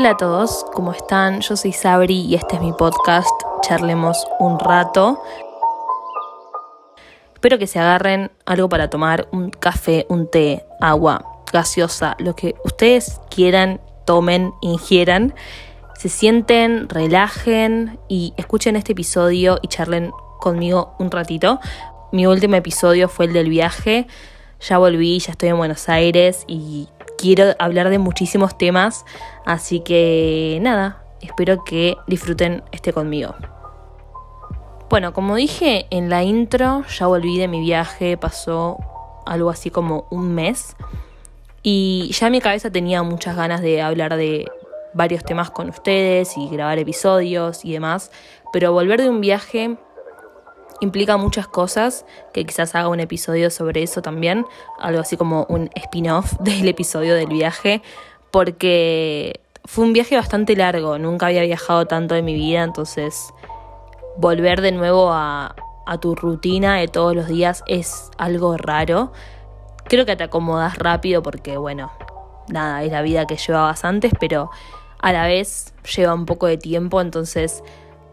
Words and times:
Hola 0.00 0.12
a 0.12 0.16
todos, 0.16 0.64
¿cómo 0.72 0.92
están? 0.92 1.42
Yo 1.42 1.58
soy 1.58 1.72
Sabri 1.72 2.22
y 2.22 2.34
este 2.34 2.56
es 2.56 2.62
mi 2.62 2.72
podcast, 2.72 3.28
charlemos 3.60 4.26
un 4.38 4.58
rato. 4.58 5.22
Espero 7.34 7.58
que 7.58 7.66
se 7.66 7.78
agarren 7.80 8.30
algo 8.46 8.70
para 8.70 8.88
tomar, 8.88 9.28
un 9.30 9.50
café, 9.50 10.06
un 10.08 10.26
té, 10.26 10.64
agua, 10.80 11.42
gaseosa, 11.52 12.16
lo 12.18 12.34
que 12.34 12.54
ustedes 12.64 13.20
quieran, 13.28 13.78
tomen, 14.06 14.54
ingieran. 14.62 15.34
Se 15.98 16.08
sienten, 16.08 16.88
relajen 16.88 17.98
y 18.08 18.32
escuchen 18.38 18.76
este 18.76 18.92
episodio 18.92 19.58
y 19.60 19.68
charlen 19.68 20.12
conmigo 20.38 20.94
un 20.98 21.10
ratito. 21.10 21.60
Mi 22.10 22.26
último 22.26 22.56
episodio 22.56 23.10
fue 23.10 23.26
el 23.26 23.34
del 23.34 23.50
viaje. 23.50 24.06
Ya 24.60 24.78
volví, 24.78 25.18
ya 25.18 25.32
estoy 25.32 25.50
en 25.50 25.58
Buenos 25.58 25.90
Aires 25.90 26.44
y 26.46 26.88
quiero 27.20 27.54
hablar 27.58 27.90
de 27.90 27.98
muchísimos 27.98 28.56
temas. 28.56 29.04
Así 29.44 29.80
que 29.80 30.58
nada, 30.62 31.04
espero 31.20 31.64
que 31.64 31.96
disfruten 32.06 32.62
este 32.72 32.92
conmigo. 32.92 33.34
Bueno, 34.88 35.12
como 35.12 35.36
dije 35.36 35.86
en 35.90 36.08
la 36.10 36.24
intro, 36.24 36.84
ya 36.86 37.06
volví 37.06 37.38
de 37.38 37.46
mi 37.46 37.60
viaje, 37.60 38.16
pasó 38.16 38.78
algo 39.26 39.50
así 39.50 39.70
como 39.70 40.06
un 40.10 40.34
mes. 40.34 40.76
Y 41.62 42.10
ya 42.12 42.30
mi 42.30 42.40
cabeza 42.40 42.70
tenía 42.70 43.02
muchas 43.02 43.36
ganas 43.36 43.60
de 43.60 43.82
hablar 43.82 44.16
de 44.16 44.50
varios 44.94 45.22
temas 45.22 45.50
con 45.50 45.68
ustedes 45.68 46.36
y 46.36 46.48
grabar 46.48 46.78
episodios 46.78 47.64
y 47.64 47.72
demás. 47.72 48.10
Pero 48.52 48.72
volver 48.72 49.00
de 49.00 49.10
un 49.10 49.20
viaje 49.20 49.76
implica 50.80 51.16
muchas 51.16 51.46
cosas, 51.46 52.04
que 52.32 52.44
quizás 52.44 52.74
haga 52.74 52.88
un 52.88 53.00
episodio 53.00 53.50
sobre 53.50 53.82
eso 53.82 54.02
también, 54.02 54.46
algo 54.78 55.00
así 55.00 55.16
como 55.16 55.46
un 55.48 55.70
spin-off 55.74 56.34
del 56.40 56.68
episodio 56.68 57.14
del 57.14 57.28
viaje, 57.28 57.82
porque 58.30 59.40
fue 59.64 59.84
un 59.84 59.92
viaje 59.92 60.16
bastante 60.16 60.56
largo, 60.56 60.98
nunca 60.98 61.26
había 61.26 61.42
viajado 61.42 61.86
tanto 61.86 62.14
en 62.14 62.24
mi 62.24 62.34
vida, 62.34 62.62
entonces 62.62 63.32
volver 64.16 64.60
de 64.60 64.72
nuevo 64.72 65.12
a, 65.12 65.54
tu 66.00 66.14
rutina 66.14 66.76
de 66.76 66.86
todos 66.86 67.16
los 67.16 67.26
días 67.26 67.64
es 67.66 68.12
algo 68.16 68.56
raro. 68.56 69.12
Creo 69.86 70.06
que 70.06 70.14
te 70.14 70.22
acomodas 70.22 70.78
rápido 70.78 71.20
porque, 71.20 71.56
bueno, 71.56 71.90
nada, 72.48 72.84
es 72.84 72.92
la 72.92 73.02
vida 73.02 73.26
que 73.26 73.36
llevabas 73.36 73.84
antes, 73.84 74.12
pero 74.20 74.50
a 75.00 75.12
la 75.12 75.26
vez 75.26 75.74
lleva 75.96 76.14
un 76.14 76.26
poco 76.26 76.46
de 76.46 76.58
tiempo, 76.58 77.00
entonces 77.00 77.64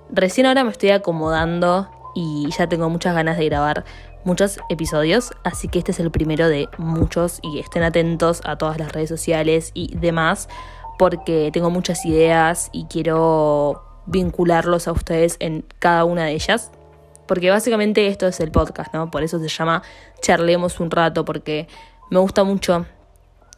recién 0.09 0.47
ahora 0.47 0.63
me 0.63 0.72
estoy 0.72 0.89
acomodando 0.89 1.88
y 2.17 2.49
ya 2.49 2.67
tengo 2.67 2.89
muchas 2.89 3.13
ganas 3.13 3.37
de 3.37 3.45
grabar 3.45 3.85
muchos 4.23 4.57
episodios, 4.69 5.33
así 5.43 5.67
que 5.67 5.77
este 5.77 5.91
es 5.91 5.99
el 5.99 6.09
primero 6.09 6.49
de 6.49 6.67
muchos 6.79 7.39
y 7.43 7.59
estén 7.59 7.83
atentos 7.83 8.41
a 8.43 8.57
todas 8.57 8.79
las 8.79 8.91
redes 8.91 9.07
sociales 9.07 9.69
y 9.75 9.95
demás 9.95 10.49
porque 10.97 11.51
tengo 11.53 11.69
muchas 11.69 12.03
ideas 12.07 12.69
y 12.71 12.85
quiero 12.85 13.83
vincularlos 14.07 14.88
a 14.88 14.93
ustedes 14.93 15.38
en 15.39 15.63
cada 15.77 16.05
una 16.05 16.25
de 16.25 16.31
ellas. 16.31 16.71
Porque 17.27 17.51
básicamente 17.51 18.07
esto 18.07 18.25
es 18.25 18.39
el 18.39 18.49
podcast, 18.51 18.93
¿no? 18.95 19.11
Por 19.11 19.21
eso 19.21 19.38
se 19.38 19.47
llama 19.47 19.83
Charlemos 20.19 20.79
un 20.79 20.89
rato, 20.89 21.23
porque 21.23 21.67
me 22.09 22.17
gusta 22.19 22.43
mucho 22.43 22.88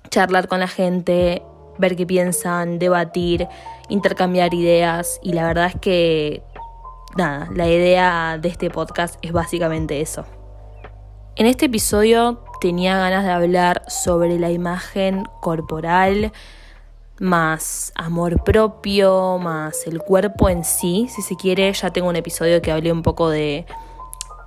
charlar 0.09 0.49
con 0.49 0.59
la 0.59 0.67
gente, 0.67 1.43
ver 1.77 1.95
qué 1.95 2.05
piensan, 2.05 2.77
debatir, 2.77 3.47
intercambiar 3.87 4.53
ideas 4.53 5.19
y 5.23 5.33
la 5.33 5.47
verdad 5.47 5.67
es 5.67 5.79
que 5.79 6.43
nada, 7.17 7.47
la 7.53 7.67
idea 7.67 8.37
de 8.37 8.49
este 8.49 8.69
podcast 8.69 9.15
es 9.21 9.31
básicamente 9.31 10.01
eso. 10.01 10.25
En 11.35 11.45
este 11.45 11.67
episodio 11.67 12.43
tenía 12.59 12.97
ganas 12.97 13.23
de 13.23 13.31
hablar 13.31 13.83
sobre 13.87 14.37
la 14.39 14.51
imagen 14.51 15.23
corporal, 15.41 16.31
más 17.19 17.91
amor 17.95 18.43
propio, 18.43 19.37
más 19.37 19.87
el 19.87 19.99
cuerpo 19.99 20.49
en 20.49 20.63
sí. 20.63 21.07
Si 21.09 21.21
se 21.21 21.35
quiere, 21.35 21.71
ya 21.71 21.91
tengo 21.91 22.09
un 22.09 22.15
episodio 22.15 22.61
que 22.61 22.71
hablé 22.71 22.91
un 22.91 23.03
poco 23.03 23.29
de 23.29 23.65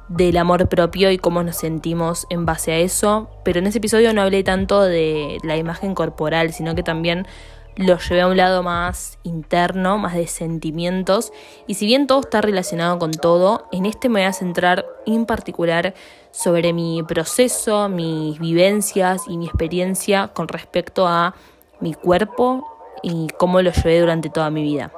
del 0.09 0.37
amor 0.37 0.69
propio 0.69 1.11
y 1.11 1.17
cómo 1.17 1.43
nos 1.43 1.57
sentimos 1.57 2.27
en 2.29 2.45
base 2.45 2.73
a 2.73 2.77
eso, 2.77 3.31
pero 3.45 3.61
en 3.61 3.67
ese 3.67 3.79
episodio 3.79 4.13
no 4.13 4.21
hablé 4.21 4.45
tanto 4.45 4.83
de 4.83 5.39
la 5.43 5.57
imagen 5.57 5.95
corporal, 5.95 6.53
sino 6.53 6.75
que 6.75 6.83
también 6.83 7.27
lo 7.77 7.99
llevé 7.99 8.21
a 8.21 8.27
un 8.27 8.37
lado 8.37 8.63
más 8.63 9.19
interno, 9.23 9.99
más 9.99 10.15
de 10.15 10.27
sentimientos. 10.27 11.33
Y 11.67 11.75
si 11.75 11.87
bien 11.87 12.07
todo 12.07 12.21
está 12.21 12.41
relacionado 12.41 12.99
con 12.99 13.13
todo, 13.13 13.67
en 13.73 13.87
este 13.87 14.09
me 14.09 14.21
voy 14.21 14.29
a 14.29 14.33
centrar 14.33 14.87
en 15.07 15.27
particular 15.27 15.95
sobre 16.31 16.73
mi 16.73 17.03
proceso, 17.03 17.89
mis 17.89 18.39
vivencias 18.39 19.23
y 19.29 19.37
mi 19.37 19.47
experiencia 19.47 20.29
con 20.29 20.49
respecto 20.49 21.07
a 21.07 21.35
mi 21.81 21.95
cuerpo 21.95 22.67
y 23.03 23.29
cómo 23.39 23.61
lo 23.63 23.73
llevé 23.73 24.01
durante 24.01 24.31
toda 24.31 24.51
mi 24.51 24.63
vida. 24.63 24.93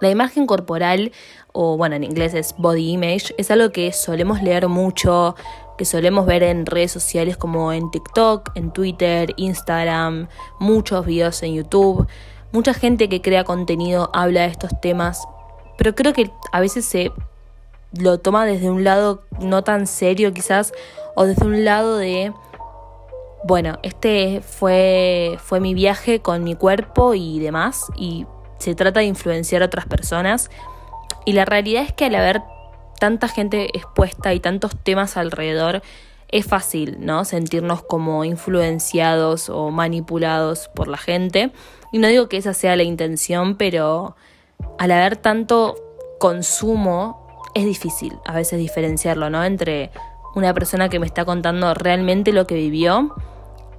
La 0.00 0.10
imagen 0.10 0.46
corporal, 0.46 1.12
o 1.52 1.76
bueno, 1.76 1.94
en 1.94 2.04
inglés 2.04 2.34
es 2.34 2.54
body 2.58 2.92
image, 2.92 3.34
es 3.38 3.50
algo 3.50 3.70
que 3.70 3.92
solemos 3.92 4.42
leer 4.42 4.68
mucho, 4.68 5.36
que 5.76 5.84
solemos 5.84 6.26
ver 6.26 6.42
en 6.42 6.66
redes 6.66 6.92
sociales 6.92 7.36
como 7.36 7.72
en 7.72 7.90
TikTok, 7.90 8.50
en 8.54 8.72
Twitter, 8.72 9.32
Instagram, 9.36 10.28
muchos 10.58 11.04
videos 11.06 11.42
en 11.42 11.54
YouTube. 11.54 12.06
Mucha 12.52 12.74
gente 12.74 13.08
que 13.08 13.20
crea 13.20 13.44
contenido 13.44 14.10
habla 14.12 14.42
de 14.42 14.48
estos 14.48 14.70
temas, 14.80 15.26
pero 15.76 15.94
creo 15.94 16.12
que 16.12 16.30
a 16.52 16.60
veces 16.60 16.84
se 16.84 17.10
lo 17.98 18.18
toma 18.18 18.46
desde 18.46 18.70
un 18.70 18.84
lado 18.84 19.24
no 19.40 19.62
tan 19.62 19.86
serio 19.86 20.32
quizás, 20.32 20.72
o 21.16 21.24
desde 21.24 21.44
un 21.44 21.64
lado 21.64 21.96
de, 21.96 22.32
bueno, 23.44 23.78
este 23.82 24.40
fue, 24.40 25.36
fue 25.42 25.60
mi 25.60 25.74
viaje 25.74 26.20
con 26.20 26.44
mi 26.44 26.54
cuerpo 26.54 27.14
y 27.14 27.38
demás, 27.40 27.86
y 27.96 28.26
se 28.58 28.74
trata 28.74 29.00
de 29.00 29.06
influenciar 29.06 29.62
a 29.62 29.66
otras 29.66 29.86
personas. 29.86 30.50
Y 31.24 31.32
la 31.32 31.44
realidad 31.44 31.84
es 31.84 31.92
que 31.92 32.06
al 32.06 32.14
haber 32.14 32.42
tanta 33.04 33.28
gente 33.28 33.76
expuesta 33.76 34.32
y 34.32 34.40
tantos 34.40 34.74
temas 34.82 35.18
alrededor, 35.18 35.82
es 36.28 36.46
fácil, 36.46 36.96
¿no? 37.00 37.26
Sentirnos 37.26 37.82
como 37.82 38.24
influenciados 38.24 39.50
o 39.50 39.70
manipulados 39.70 40.70
por 40.74 40.88
la 40.88 40.96
gente. 40.96 41.52
Y 41.92 41.98
no 41.98 42.08
digo 42.08 42.30
que 42.30 42.38
esa 42.38 42.54
sea 42.54 42.76
la 42.76 42.82
intención, 42.82 43.56
pero 43.56 44.16
al 44.78 44.90
haber 44.90 45.18
tanto 45.18 45.74
consumo, 46.18 47.42
es 47.54 47.66
difícil 47.66 48.14
a 48.24 48.32
veces 48.36 48.58
diferenciarlo, 48.58 49.28
¿no? 49.28 49.44
Entre 49.44 49.90
una 50.34 50.54
persona 50.54 50.88
que 50.88 50.98
me 50.98 51.04
está 51.04 51.26
contando 51.26 51.74
realmente 51.74 52.32
lo 52.32 52.46
que 52.46 52.54
vivió 52.54 53.14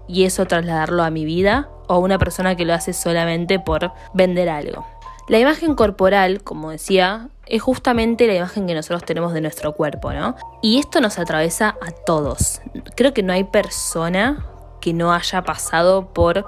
y 0.07 0.25
eso 0.25 0.45
trasladarlo 0.45 1.01
a 1.01 1.09
mi 1.09 1.25
vida 1.25 1.71
o 1.87 1.97
una 1.97 2.19
persona 2.19 2.55
que 2.55 2.63
lo 2.63 2.75
hace 2.75 2.93
solamente 2.93 3.57
por 3.57 3.91
vender 4.13 4.49
algo. 4.49 4.85
La 5.27 5.39
imagen 5.39 5.73
corporal, 5.73 6.43
como 6.43 6.69
decía, 6.69 7.29
es 7.47 7.61
justamente 7.61 8.27
la 8.27 8.35
imagen 8.35 8.67
que 8.67 8.75
nosotros 8.75 9.03
tenemos 9.05 9.33
de 9.33 9.41
nuestro 9.41 9.73
cuerpo, 9.73 10.13
¿no? 10.13 10.35
Y 10.61 10.77
esto 10.77 11.01
nos 11.01 11.17
atraviesa 11.17 11.77
a 11.81 11.91
todos. 11.91 12.61
Creo 12.95 13.13
que 13.13 13.23
no 13.23 13.33
hay 13.33 13.43
persona 13.43 14.45
que 14.81 14.93
no 14.93 15.13
haya 15.13 15.41
pasado 15.41 16.13
por 16.13 16.45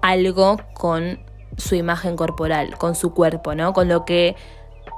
algo 0.00 0.58
con 0.72 1.20
su 1.58 1.74
imagen 1.74 2.16
corporal, 2.16 2.78
con 2.78 2.94
su 2.94 3.12
cuerpo, 3.12 3.54
¿no? 3.54 3.74
Con 3.74 3.88
lo 3.88 4.06
que 4.06 4.36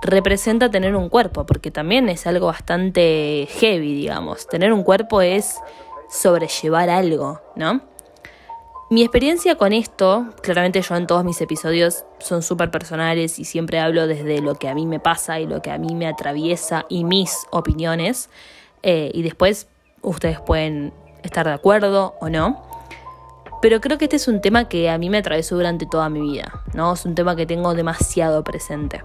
representa 0.02 0.70
tener 0.70 0.94
un 0.94 1.08
cuerpo, 1.08 1.46
porque 1.46 1.72
también 1.72 2.08
es 2.08 2.28
algo 2.28 2.46
bastante 2.46 3.48
heavy, 3.58 3.94
digamos. 3.94 4.46
Tener 4.46 4.72
un 4.72 4.84
cuerpo 4.84 5.20
es 5.20 5.56
sobrellevar 6.08 6.90
algo, 6.90 7.40
¿no? 7.56 7.80
Mi 8.88 9.02
experiencia 9.02 9.56
con 9.56 9.72
esto, 9.72 10.26
claramente 10.42 10.80
yo 10.80 10.94
en 10.94 11.08
todos 11.08 11.24
mis 11.24 11.40
episodios 11.40 12.04
son 12.20 12.42
súper 12.42 12.70
personales 12.70 13.40
y 13.40 13.44
siempre 13.44 13.80
hablo 13.80 14.06
desde 14.06 14.40
lo 14.40 14.54
que 14.54 14.68
a 14.68 14.74
mí 14.76 14.86
me 14.86 15.00
pasa 15.00 15.40
y 15.40 15.46
lo 15.46 15.60
que 15.60 15.72
a 15.72 15.78
mí 15.78 15.96
me 15.96 16.06
atraviesa 16.06 16.86
y 16.88 17.02
mis 17.02 17.48
opiniones. 17.50 18.30
Eh, 18.84 19.10
y 19.12 19.22
después 19.22 19.66
ustedes 20.02 20.38
pueden 20.40 20.92
estar 21.24 21.46
de 21.46 21.52
acuerdo 21.52 22.14
o 22.20 22.28
no. 22.28 22.62
Pero 23.60 23.80
creo 23.80 23.98
que 23.98 24.04
este 24.04 24.16
es 24.16 24.28
un 24.28 24.40
tema 24.40 24.68
que 24.68 24.88
a 24.88 24.98
mí 24.98 25.10
me 25.10 25.18
atravesó 25.18 25.56
durante 25.56 25.86
toda 25.86 26.08
mi 26.08 26.20
vida, 26.20 26.62
¿no? 26.72 26.92
Es 26.92 27.04
un 27.04 27.16
tema 27.16 27.34
que 27.34 27.44
tengo 27.44 27.74
demasiado 27.74 28.44
presente. 28.44 29.02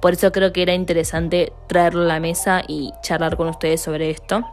Por 0.00 0.14
eso 0.14 0.32
creo 0.32 0.52
que 0.52 0.62
era 0.62 0.74
interesante 0.74 1.52
traerlo 1.68 2.02
a 2.02 2.06
la 2.06 2.18
mesa 2.18 2.62
y 2.66 2.92
charlar 3.02 3.36
con 3.36 3.48
ustedes 3.48 3.80
sobre 3.80 4.10
esto. 4.10 4.44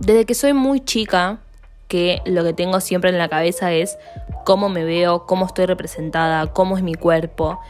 Desde 0.00 0.24
que 0.24 0.34
soy 0.34 0.52
muy 0.52 0.80
chica, 0.80 1.38
que 1.92 2.22
lo 2.24 2.42
que 2.42 2.54
tengo 2.54 2.80
siempre 2.80 3.10
en 3.10 3.18
la 3.18 3.28
cabeza 3.28 3.70
es 3.70 3.98
cómo 4.46 4.70
me 4.70 4.82
veo, 4.82 5.26
cómo 5.26 5.44
estoy 5.44 5.66
representada, 5.66 6.46
cómo 6.46 6.78
es 6.78 6.82
mi 6.82 6.94
cuerpo. 6.94 7.60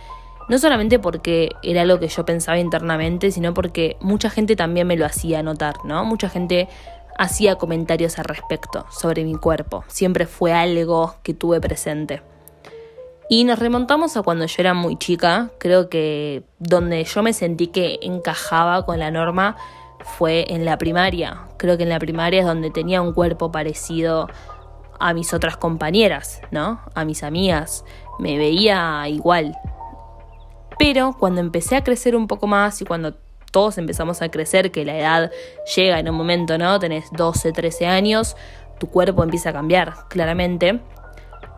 No 0.48 0.60
solamente 0.60 1.00
porque 1.00 1.48
era 1.64 1.84
lo 1.84 1.98
que 1.98 2.06
yo 2.06 2.24
pensaba 2.24 2.60
internamente, 2.60 3.32
sino 3.32 3.52
porque 3.52 3.96
mucha 3.98 4.30
gente 4.30 4.54
también 4.54 4.86
me 4.86 4.96
lo 4.96 5.06
hacía 5.06 5.42
notar, 5.42 5.74
¿no? 5.84 6.04
Mucha 6.04 6.28
gente 6.28 6.68
hacía 7.18 7.56
comentarios 7.56 8.16
al 8.20 8.26
respecto 8.26 8.86
sobre 8.92 9.24
mi 9.24 9.34
cuerpo. 9.34 9.82
Siempre 9.88 10.26
fue 10.26 10.52
algo 10.52 11.16
que 11.24 11.34
tuve 11.34 11.60
presente. 11.60 12.22
Y 13.28 13.42
nos 13.42 13.58
remontamos 13.58 14.16
a 14.16 14.22
cuando 14.22 14.46
yo 14.46 14.54
era 14.58 14.72
muy 14.72 14.96
chica, 14.98 15.50
creo 15.58 15.88
que 15.88 16.44
donde 16.60 17.02
yo 17.02 17.24
me 17.24 17.32
sentí 17.32 17.66
que 17.66 17.98
encajaba 18.02 18.86
con 18.86 19.00
la 19.00 19.10
norma 19.10 19.56
fue 20.02 20.52
en 20.52 20.64
la 20.64 20.78
primaria. 20.78 21.42
Creo 21.56 21.76
que 21.76 21.84
en 21.84 21.88
la 21.88 21.98
primaria 21.98 22.40
es 22.40 22.46
donde 22.46 22.70
tenía 22.70 23.02
un 23.02 23.12
cuerpo 23.12 23.52
parecido 23.52 24.28
a 24.98 25.14
mis 25.14 25.34
otras 25.34 25.56
compañeras, 25.56 26.40
¿no? 26.50 26.80
A 26.94 27.04
mis 27.04 27.22
amigas. 27.22 27.84
me 28.18 28.36
veía 28.38 29.08
igual. 29.08 29.56
Pero 30.78 31.16
cuando 31.18 31.40
empecé 31.40 31.76
a 31.76 31.84
crecer 31.84 32.14
un 32.14 32.26
poco 32.26 32.46
más 32.46 32.80
y 32.82 32.84
cuando 32.84 33.14
todos 33.50 33.78
empezamos 33.78 34.22
a 34.22 34.30
crecer, 34.30 34.70
que 34.70 34.84
la 34.84 34.96
edad 34.96 35.30
llega 35.76 35.98
en 35.98 36.08
un 36.08 36.16
momento, 36.16 36.56
¿no? 36.58 36.78
Tenés 36.78 37.10
12, 37.12 37.52
13 37.52 37.86
años, 37.86 38.36
tu 38.78 38.88
cuerpo 38.88 39.22
empieza 39.22 39.50
a 39.50 39.52
cambiar, 39.52 39.94
claramente. 40.08 40.80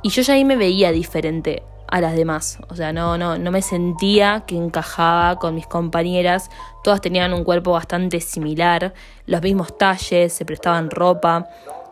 Y 0.03 0.11
yo 0.11 0.23
ya 0.23 0.35
ahí 0.35 0.45
me 0.45 0.57
veía 0.57 0.91
diferente 0.93 1.63
a 1.89 2.01
las 2.01 2.17
demás. 2.17 2.59
O 2.69 2.77
sea, 2.77 2.93
no, 2.93 3.19
no, 3.19 3.39
no 3.39 3.51
me 3.51 3.63
sentía 3.63 4.45
que 4.47 4.57
encajaba 4.57 5.39
con 5.39 5.55
mis 5.55 5.67
compañeras. 5.67 6.51
Todas 6.83 7.01
tenían 7.01 7.33
un 7.33 7.45
cuerpo 7.45 7.73
bastante 7.73 8.21
similar, 8.21 8.95
los 9.27 9.43
mismos 9.43 9.77
talles, 9.79 10.33
se 10.33 10.45
prestaban 10.45 10.91
ropa. 10.91 11.49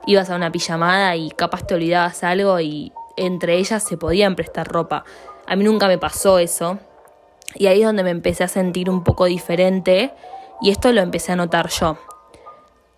Ibas 0.06 0.31
a 0.31 0.37
una 0.37 0.50
pijamada 0.50 1.15
y 1.17 1.31
capaz 1.31 1.67
te 1.67 1.75
olvidabas 1.75 2.25
algo 2.25 2.59
y 2.61 2.93
entre 3.17 3.56
ellas 3.56 3.83
se 3.83 3.97
podían 3.97 4.35
prestar 4.35 4.69
ropa. 4.69 5.05
A 5.47 5.56
mí 5.56 5.65
nunca 5.65 5.87
me 5.87 5.99
pasó 5.99 6.39
eso. 6.39 6.79
Y 7.55 7.67
ahí 7.67 7.81
es 7.81 7.87
donde 7.87 8.03
me 8.03 8.11
empecé 8.11 8.44
a 8.44 8.49
sentir 8.49 8.89
un 8.89 9.05
poco 9.05 9.27
diferente 9.27 10.12
y 10.61 10.71
esto 10.71 10.93
lo 10.93 11.00
empecé 11.00 11.33
a 11.33 11.37
notar 11.37 11.69
yo. 11.69 11.99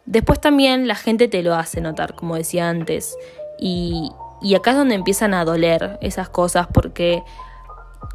Después 0.07 0.41
también 0.41 0.87
la 0.87 0.95
gente 0.95 1.29
te 1.29 1.43
lo 1.43 1.55
hace 1.55 1.81
notar, 1.81 2.15
como 2.15 2.37
decía 2.37 2.69
antes. 2.69 3.17
Y, 3.59 4.11
y 4.45 4.55
acá 4.55 4.73
es 4.73 4.77
donde 4.77 4.95
empiezan 4.95 5.33
a 5.33 5.45
doler 5.47 5.99
esas 6.03 6.29
cosas 6.29 6.67
porque 6.67 7.25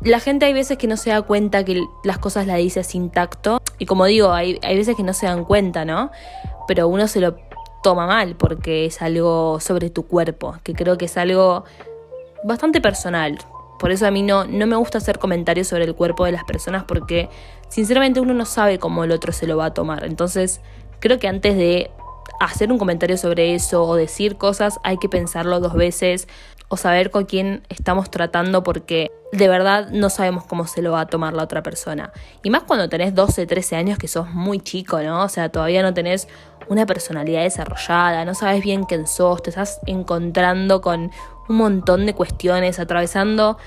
la 0.04 0.20
gente 0.20 0.46
hay 0.46 0.54
veces 0.54 0.78
que 0.78 0.86
no 0.86 0.96
se 0.96 1.10
da 1.10 1.24
cuenta 1.24 1.66
que 1.66 1.84
las 2.04 2.20
cosas 2.20 2.46
las 2.46 2.58
dice 2.58 2.84
sin 2.84 3.10
tacto. 3.10 3.60
Y 3.80 3.88
como 3.88 4.06
digo, 4.06 4.32
hay, 4.32 4.60
hay 4.62 4.78
veces 4.78 4.96
que 4.96 5.02
no 5.02 5.14
se 5.14 5.26
dan 5.26 5.44
cuenta, 5.44 5.86
¿no? 5.86 6.12
Pero 6.68 6.88
uno 6.88 7.08
se 7.08 7.20
lo 7.20 7.36
toma 7.82 8.06
mal 8.06 8.36
porque 8.36 8.86
es 8.86 9.02
algo 9.02 9.60
sobre 9.60 9.90
tu 9.90 10.06
cuerpo, 10.06 10.56
que 10.64 10.74
creo 10.74 11.00
que 11.00 11.06
es 11.06 11.18
algo 11.18 11.66
bastante 12.44 12.80
personal. 12.80 13.40
Por 13.80 13.92
eso 13.92 14.06
a 14.06 14.12
mí 14.12 14.22
no, 14.22 14.46
no 14.46 14.68
me 14.68 14.76
gusta 14.76 15.00
hacer 15.00 15.18
comentarios 15.18 15.68
sobre 15.68 15.86
el 15.86 15.96
cuerpo 15.96 16.26
de 16.26 16.34
las 16.34 16.44
personas 16.44 16.84
porque 16.84 17.28
sinceramente 17.70 18.20
uno 18.20 18.36
no 18.36 18.46
sabe 18.46 18.78
cómo 18.78 19.04
el 19.04 19.12
otro 19.12 19.34
se 19.34 19.48
lo 19.48 19.58
va 19.58 19.66
a 19.66 19.74
tomar. 19.74 20.06
Entonces 20.06 20.62
creo 21.00 21.18
que 21.18 21.28
antes 21.28 21.56
de 21.56 21.90
hacer 22.40 22.72
un 22.72 22.78
comentario 22.78 23.18
sobre 23.18 23.56
eso 23.56 23.84
o 23.84 23.96
decir 23.96 24.38
cosas 24.38 24.80
hay 24.84 24.98
que 24.98 25.10
pensarlo 25.10 25.60
dos 25.60 25.74
veces 25.74 26.28
o 26.70 26.78
saber 26.78 27.12
con 27.12 27.26
quién 27.26 27.64
estamos 27.70 28.10
tratando 28.12 28.64
porque 28.64 29.12
de 29.32 29.48
verdad 29.48 29.90
no 29.92 30.10
sabemos 30.10 30.46
cómo 30.46 30.68
se 30.68 30.82
lo 30.82 30.92
va 30.92 31.02
a 31.02 31.08
tomar 31.08 31.34
la 31.34 31.44
otra 31.44 31.64
persona. 31.64 32.12
Y 32.44 32.50
más 32.50 32.64
cuando 32.64 32.90
tenés 32.90 33.14
12, 33.16 33.46
13 33.46 33.76
años 33.76 33.98
que 33.98 34.08
sos 34.08 34.30
muy 34.30 34.60
chico, 34.60 35.02
¿no? 35.02 35.24
O 35.24 35.30
sea, 35.30 35.50
todavía 35.50 35.82
no 35.82 35.94
tenés 35.94 36.28
una 36.68 36.86
personalidad 36.86 37.42
desarrollada, 37.42 38.26
no 38.26 38.36
sabes 38.36 38.64
bien 38.64 38.84
quién 38.84 39.08
sos, 39.08 39.42
te 39.42 39.50
estás 39.50 39.80
encontrando 39.88 40.82
con 40.82 41.12
un 41.50 41.56
montón 41.56 42.06
de 42.06 42.14
cuestiones, 42.14 42.80
atravesando 42.80 43.58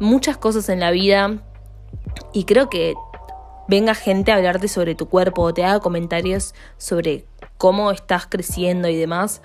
muchas 0.00 0.36
cosas 0.36 0.68
en 0.68 0.80
la 0.80 0.90
vida 0.90 1.38
y 2.32 2.44
creo 2.44 2.68
que 2.68 2.94
venga 3.68 3.94
gente 3.94 4.32
a 4.32 4.36
hablarte 4.36 4.66
sobre 4.66 4.96
tu 4.96 5.08
cuerpo 5.08 5.42
o 5.42 5.54
te 5.54 5.64
haga 5.64 5.78
comentarios 5.78 6.54
sobre 6.76 7.24
cómo 7.60 7.90
estás 7.90 8.26
creciendo 8.26 8.88
y 8.88 8.96
demás, 8.96 9.42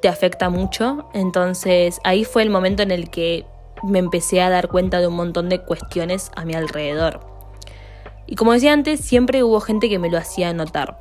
te 0.00 0.08
afecta 0.08 0.48
mucho. 0.48 1.10
Entonces 1.12 2.00
ahí 2.02 2.24
fue 2.24 2.42
el 2.42 2.48
momento 2.48 2.82
en 2.82 2.90
el 2.90 3.10
que 3.10 3.44
me 3.82 3.98
empecé 3.98 4.40
a 4.40 4.48
dar 4.48 4.68
cuenta 4.68 5.00
de 5.00 5.06
un 5.06 5.16
montón 5.16 5.50
de 5.50 5.60
cuestiones 5.60 6.30
a 6.34 6.46
mi 6.46 6.54
alrededor. 6.54 7.20
Y 8.26 8.36
como 8.36 8.54
decía 8.54 8.72
antes, 8.72 9.00
siempre 9.00 9.42
hubo 9.42 9.60
gente 9.60 9.90
que 9.90 9.98
me 9.98 10.08
lo 10.08 10.16
hacía 10.16 10.54
notar. 10.54 10.98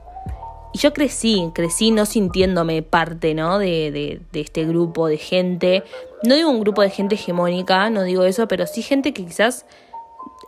Y 0.73 0.79
yo 0.79 0.91
crecí, 0.91 1.49
crecí 1.55 1.91
no 1.91 2.05
sintiéndome 2.05 2.81
parte, 2.81 3.33
¿no? 3.33 3.57
De, 3.57 3.89
de, 3.91 4.19
de, 4.33 4.41
este 4.41 4.65
grupo 4.65 5.07
de 5.07 5.17
gente. 5.17 5.83
No 6.23 6.35
digo 6.35 6.49
un 6.49 6.59
grupo 6.59 6.81
de 6.81 6.89
gente 6.89 7.15
hegemónica, 7.15 7.89
no 7.89 8.03
digo 8.03 8.25
eso, 8.25 8.49
pero 8.49 8.67
sí 8.67 8.81
gente 8.81 9.13
que 9.13 9.25
quizás 9.25 9.65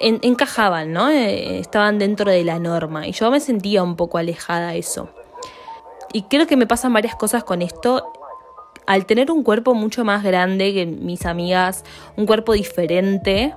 encajaban, 0.02 0.92
¿no? 0.92 1.10
Eh, 1.10 1.60
estaban 1.60 1.98
dentro 1.98 2.30
de 2.30 2.44
la 2.44 2.60
norma. 2.60 3.08
Y 3.08 3.14
yo 3.14 3.32
me 3.32 3.40
sentía 3.40 3.84
un 3.84 3.96
poco 3.96 4.18
alejada 4.18 4.70
a 4.70 4.76
eso. 4.76 5.10
Y 6.14 6.24
creo 6.24 6.48
que 6.48 6.56
me 6.56 6.68
pasan 6.68 6.94
varias 6.94 7.16
cosas 7.16 7.44
con 7.44 7.62
esto. 7.62 8.14
Al 8.86 9.06
tener 9.06 9.32
un 9.32 9.44
cuerpo 9.44 9.74
mucho 9.74 10.06
más 10.06 10.24
grande 10.24 10.74
que 10.74 10.86
mis 10.86 11.26
amigas, 11.26 11.84
un 12.16 12.26
cuerpo 12.26 12.54
diferente, 12.54 13.56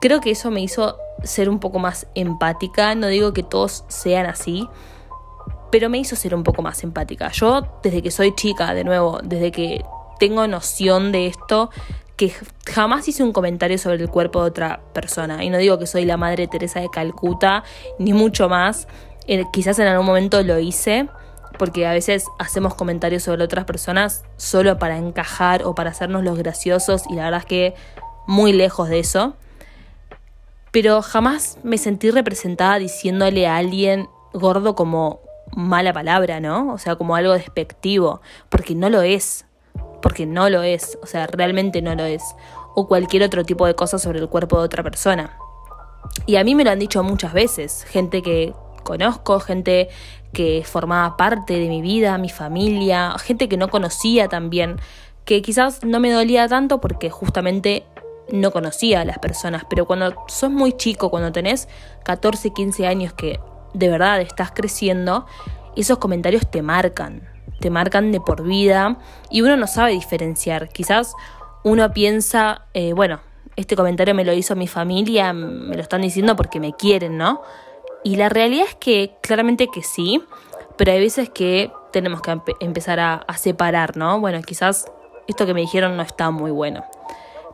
creo 0.00 0.20
que 0.20 0.30
eso 0.30 0.50
me 0.50 0.60
hizo 0.60 0.96
ser 1.24 1.48
un 1.48 1.58
poco 1.58 1.78
más 1.78 2.06
empática. 2.14 2.94
No 2.94 3.08
digo 3.08 3.32
que 3.32 3.42
todos 3.42 3.84
sean 3.88 4.26
así, 4.26 4.68
pero 5.70 5.88
me 5.88 5.98
hizo 5.98 6.14
ser 6.16 6.34
un 6.34 6.44
poco 6.44 6.62
más 6.62 6.84
empática. 6.84 7.30
Yo, 7.32 7.62
desde 7.82 8.02
que 8.02 8.10
soy 8.10 8.34
chica, 8.34 8.74
de 8.74 8.84
nuevo, 8.84 9.20
desde 9.24 9.50
que 9.50 9.84
tengo 10.20 10.46
noción 10.46 11.10
de 11.10 11.26
esto, 11.26 11.70
que 12.16 12.32
jamás 12.66 13.08
hice 13.08 13.24
un 13.24 13.32
comentario 13.32 13.78
sobre 13.78 13.96
el 13.96 14.08
cuerpo 14.08 14.42
de 14.42 14.50
otra 14.50 14.80
persona. 14.92 15.42
Y 15.42 15.50
no 15.50 15.58
digo 15.58 15.78
que 15.78 15.86
soy 15.86 16.04
la 16.04 16.16
madre 16.16 16.46
Teresa 16.46 16.78
de 16.78 16.88
Calcuta, 16.90 17.64
ni 17.98 18.12
mucho 18.12 18.48
más. 18.48 18.86
Eh, 19.26 19.44
quizás 19.52 19.78
en 19.78 19.88
algún 19.88 20.06
momento 20.06 20.42
lo 20.42 20.58
hice, 20.58 21.08
porque 21.58 21.86
a 21.86 21.92
veces 21.92 22.26
hacemos 22.38 22.74
comentarios 22.74 23.22
sobre 23.22 23.44
otras 23.44 23.64
personas 23.64 24.24
solo 24.36 24.78
para 24.78 24.98
encajar 24.98 25.64
o 25.64 25.74
para 25.74 25.90
hacernos 25.90 26.24
los 26.24 26.38
graciosos, 26.38 27.04
y 27.10 27.14
la 27.14 27.24
verdad 27.24 27.40
es 27.40 27.46
que 27.46 27.74
muy 28.26 28.52
lejos 28.52 28.88
de 28.88 28.98
eso. 28.98 29.34
Pero 30.70 31.02
jamás 31.02 31.58
me 31.62 31.76
sentí 31.78 32.10
representada 32.10 32.78
diciéndole 32.78 33.46
a 33.46 33.56
alguien 33.56 34.08
gordo 34.32 34.74
como 34.74 35.20
mala 35.54 35.92
palabra, 35.92 36.40
¿no? 36.40 36.72
O 36.72 36.78
sea, 36.78 36.96
como 36.96 37.14
algo 37.14 37.34
despectivo, 37.34 38.22
porque 38.48 38.74
no 38.74 38.88
lo 38.88 39.02
es, 39.02 39.44
porque 40.00 40.26
no 40.26 40.48
lo 40.48 40.62
es, 40.62 40.98
o 41.02 41.06
sea, 41.06 41.26
realmente 41.26 41.82
no 41.82 41.94
lo 41.94 42.04
es, 42.04 42.22
o 42.74 42.88
cualquier 42.88 43.22
otro 43.22 43.44
tipo 43.44 43.66
de 43.66 43.74
cosa 43.74 43.98
sobre 43.98 44.18
el 44.18 44.28
cuerpo 44.28 44.58
de 44.58 44.64
otra 44.64 44.82
persona. 44.82 45.36
Y 46.26 46.36
a 46.36 46.44
mí 46.44 46.54
me 46.54 46.64
lo 46.64 46.70
han 46.70 46.78
dicho 46.78 47.02
muchas 47.02 47.32
veces, 47.32 47.84
gente 47.84 48.22
que 48.22 48.54
conozco, 48.82 49.40
gente 49.40 49.88
que 50.32 50.62
formaba 50.64 51.16
parte 51.16 51.58
de 51.58 51.68
mi 51.68 51.82
vida, 51.82 52.16
mi 52.18 52.30
familia, 52.30 53.14
gente 53.18 53.48
que 53.48 53.56
no 53.56 53.68
conocía 53.68 54.28
también, 54.28 54.76
que 55.24 55.42
quizás 55.42 55.84
no 55.84 56.00
me 56.00 56.10
dolía 56.10 56.48
tanto 56.48 56.80
porque 56.80 57.10
justamente 57.10 57.84
no 58.30 58.50
conocía 58.50 59.02
a 59.02 59.04
las 59.04 59.18
personas, 59.18 59.64
pero 59.68 59.86
cuando 59.86 60.14
sos 60.28 60.50
muy 60.50 60.72
chico, 60.72 61.10
cuando 61.10 61.32
tenés 61.32 61.68
14, 62.04 62.50
15 62.50 62.86
años 62.86 63.12
que 63.12 63.40
de 63.74 63.88
verdad 63.88 64.20
estás 64.20 64.52
creciendo, 64.52 65.26
esos 65.76 65.98
comentarios 65.98 66.50
te 66.50 66.62
marcan, 66.62 67.28
te 67.60 67.70
marcan 67.70 68.12
de 68.12 68.20
por 68.20 68.42
vida 68.42 68.98
y 69.30 69.42
uno 69.42 69.56
no 69.56 69.66
sabe 69.66 69.92
diferenciar. 69.92 70.68
Quizás 70.68 71.14
uno 71.62 71.92
piensa, 71.92 72.66
eh, 72.74 72.92
bueno, 72.92 73.20
este 73.56 73.76
comentario 73.76 74.14
me 74.14 74.24
lo 74.24 74.32
hizo 74.32 74.56
mi 74.56 74.66
familia, 74.66 75.32
me 75.32 75.74
lo 75.74 75.82
están 75.82 76.02
diciendo 76.02 76.36
porque 76.36 76.60
me 76.60 76.74
quieren, 76.74 77.16
¿no? 77.18 77.42
Y 78.04 78.16
la 78.16 78.28
realidad 78.28 78.66
es 78.68 78.74
que 78.74 79.16
claramente 79.22 79.68
que 79.68 79.82
sí, 79.82 80.22
pero 80.76 80.92
hay 80.92 81.00
veces 81.00 81.30
que 81.30 81.70
tenemos 81.92 82.20
que 82.22 82.40
empezar 82.60 82.98
a, 83.00 83.14
a 83.14 83.36
separar, 83.36 83.96
¿no? 83.96 84.18
Bueno, 84.20 84.40
quizás 84.42 84.86
esto 85.28 85.46
que 85.46 85.54
me 85.54 85.60
dijeron 85.60 85.96
no 85.96 86.02
está 86.02 86.30
muy 86.30 86.50
bueno. 86.50 86.84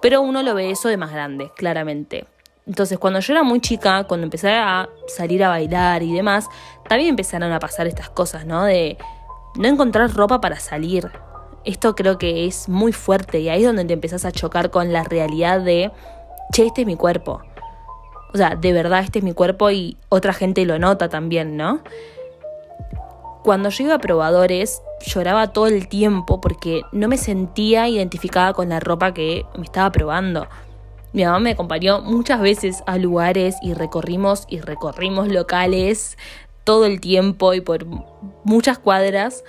Pero 0.00 0.20
uno 0.20 0.42
lo 0.42 0.54
ve 0.54 0.70
eso 0.70 0.88
de 0.88 0.96
más 0.96 1.12
grande, 1.12 1.50
claramente. 1.56 2.26
Entonces, 2.66 2.98
cuando 2.98 3.20
yo 3.20 3.32
era 3.32 3.42
muy 3.42 3.60
chica, 3.60 4.04
cuando 4.04 4.24
empecé 4.24 4.50
a 4.50 4.88
salir 5.06 5.42
a 5.42 5.48
bailar 5.48 6.02
y 6.02 6.12
demás, 6.12 6.48
también 6.86 7.10
empezaron 7.10 7.50
a 7.50 7.58
pasar 7.58 7.86
estas 7.86 8.10
cosas, 8.10 8.44
¿no? 8.44 8.64
De 8.64 8.98
no 9.56 9.68
encontrar 9.68 10.14
ropa 10.14 10.40
para 10.40 10.60
salir. 10.60 11.10
Esto 11.64 11.94
creo 11.94 12.18
que 12.18 12.46
es 12.46 12.68
muy 12.68 12.92
fuerte 12.92 13.40
y 13.40 13.48
ahí 13.48 13.62
es 13.62 13.66
donde 13.66 13.84
te 13.86 13.94
empezás 13.94 14.24
a 14.24 14.32
chocar 14.32 14.70
con 14.70 14.92
la 14.92 15.02
realidad 15.02 15.60
de, 15.60 15.90
che, 16.52 16.66
este 16.66 16.82
es 16.82 16.86
mi 16.86 16.96
cuerpo. 16.96 17.42
O 18.32 18.36
sea, 18.36 18.56
de 18.56 18.72
verdad 18.72 19.00
este 19.00 19.20
es 19.20 19.24
mi 19.24 19.32
cuerpo 19.32 19.70
y 19.70 19.96
otra 20.08 20.32
gente 20.32 20.64
lo 20.64 20.78
nota 20.78 21.08
también, 21.08 21.56
¿no? 21.56 21.80
Cuando 23.42 23.70
yo 23.70 23.84
iba 23.84 23.94
a 23.94 23.98
probadores, 23.98 24.82
lloraba 25.06 25.52
todo 25.52 25.68
el 25.68 25.88
tiempo 25.88 26.40
porque 26.40 26.82
no 26.92 27.08
me 27.08 27.16
sentía 27.16 27.88
identificada 27.88 28.52
con 28.52 28.68
la 28.68 28.80
ropa 28.80 29.14
que 29.14 29.44
me 29.56 29.64
estaba 29.64 29.90
probando. 29.90 30.46
Mi 31.12 31.24
mamá 31.24 31.38
me 31.38 31.52
acompañó 31.52 32.02
muchas 32.02 32.40
veces 32.40 32.82
a 32.86 32.98
lugares 32.98 33.56
y 33.62 33.72
recorrimos 33.72 34.44
y 34.48 34.60
recorrimos 34.60 35.28
locales 35.28 36.18
todo 36.64 36.84
el 36.84 37.00
tiempo 37.00 37.54
y 37.54 37.62
por 37.62 37.86
muchas 38.44 38.78
cuadras 38.78 39.42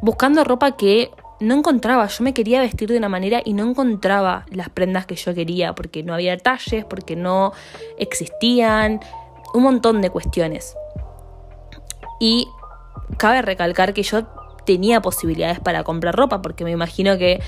buscando 0.00 0.42
ropa 0.44 0.72
que 0.72 1.10
no 1.40 1.54
encontraba. 1.54 2.06
Yo 2.06 2.24
me 2.24 2.34
quería 2.34 2.60
vestir 2.60 2.90
de 2.90 2.98
una 2.98 3.08
manera 3.08 3.42
y 3.44 3.52
no 3.52 3.68
encontraba 3.68 4.46
las 4.50 4.68
prendas 4.68 5.06
que 5.06 5.16
yo 5.16 5.34
quería 5.34 5.74
porque 5.74 6.02
no 6.02 6.14
había 6.14 6.36
talles, 6.38 6.84
porque 6.84 7.16
no 7.16 7.52
existían, 7.98 9.00
un 9.54 9.62
montón 9.62 10.00
de 10.00 10.10
cuestiones. 10.10 10.76
Y 12.20 12.48
cabe 13.16 13.42
recalcar 13.42 13.92
que 13.94 14.02
yo 14.02 14.26
tenía 14.64 15.02
posibilidades 15.02 15.60
para 15.60 15.82
comprar 15.84 16.14
ropa 16.14 16.40
porque 16.40 16.64
me 16.64 16.70
imagino 16.70 17.18
que 17.18 17.40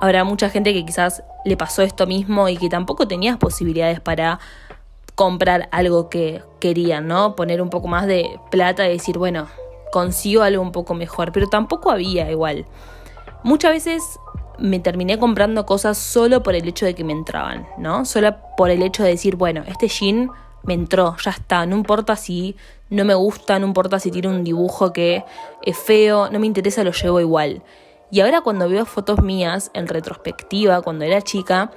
habrá 0.00 0.24
mucha 0.24 0.50
gente 0.50 0.72
que 0.72 0.84
quizás 0.84 1.22
le 1.44 1.56
pasó 1.56 1.82
esto 1.82 2.06
mismo 2.06 2.48
y 2.48 2.56
que 2.56 2.68
tampoco 2.68 3.08
tenías 3.08 3.36
posibilidades 3.36 4.00
para 4.00 4.40
comprar 5.14 5.68
algo 5.72 6.08
que 6.08 6.42
querían, 6.60 7.08
¿no? 7.08 7.34
Poner 7.34 7.60
un 7.60 7.70
poco 7.70 7.88
más 7.88 8.06
de 8.06 8.38
plata 8.50 8.88
y 8.88 8.92
decir, 8.92 9.18
bueno, 9.18 9.48
consigo 9.90 10.42
algo 10.42 10.62
un 10.62 10.72
poco 10.72 10.94
mejor, 10.94 11.32
pero 11.32 11.48
tampoco 11.48 11.90
había 11.90 12.30
igual. 12.30 12.66
Muchas 13.42 13.72
veces 13.72 14.18
me 14.58 14.80
terminé 14.80 15.18
comprando 15.18 15.64
cosas 15.66 15.96
solo 15.96 16.42
por 16.42 16.54
el 16.54 16.66
hecho 16.66 16.84
de 16.84 16.94
que 16.94 17.04
me 17.04 17.12
entraban, 17.12 17.66
¿no? 17.78 18.04
Solo 18.04 18.36
por 18.56 18.70
el 18.70 18.82
hecho 18.82 19.02
de 19.02 19.10
decir, 19.10 19.36
bueno, 19.36 19.62
este 19.66 19.88
jean 19.88 20.30
me 20.64 20.74
entró, 20.74 21.16
ya 21.22 21.30
está, 21.30 21.64
no 21.64 21.76
importa 21.76 22.16
si 22.16 22.56
no 22.90 23.04
me 23.04 23.14
gusta, 23.14 23.58
no 23.58 23.66
importa 23.66 24.00
si 24.00 24.10
tiene 24.10 24.28
un 24.28 24.44
dibujo 24.44 24.92
que 24.92 25.24
es 25.62 25.78
feo, 25.78 26.30
no 26.30 26.38
me 26.38 26.46
interesa, 26.46 26.82
lo 26.84 26.92
llevo 26.92 27.20
igual. 27.20 27.62
Y 28.10 28.20
ahora 28.20 28.40
cuando 28.40 28.68
veo 28.68 28.84
fotos 28.86 29.22
mías 29.22 29.70
en 29.74 29.86
retrospectiva, 29.86 30.82
cuando 30.82 31.04
era 31.04 31.22
chica, 31.22 31.70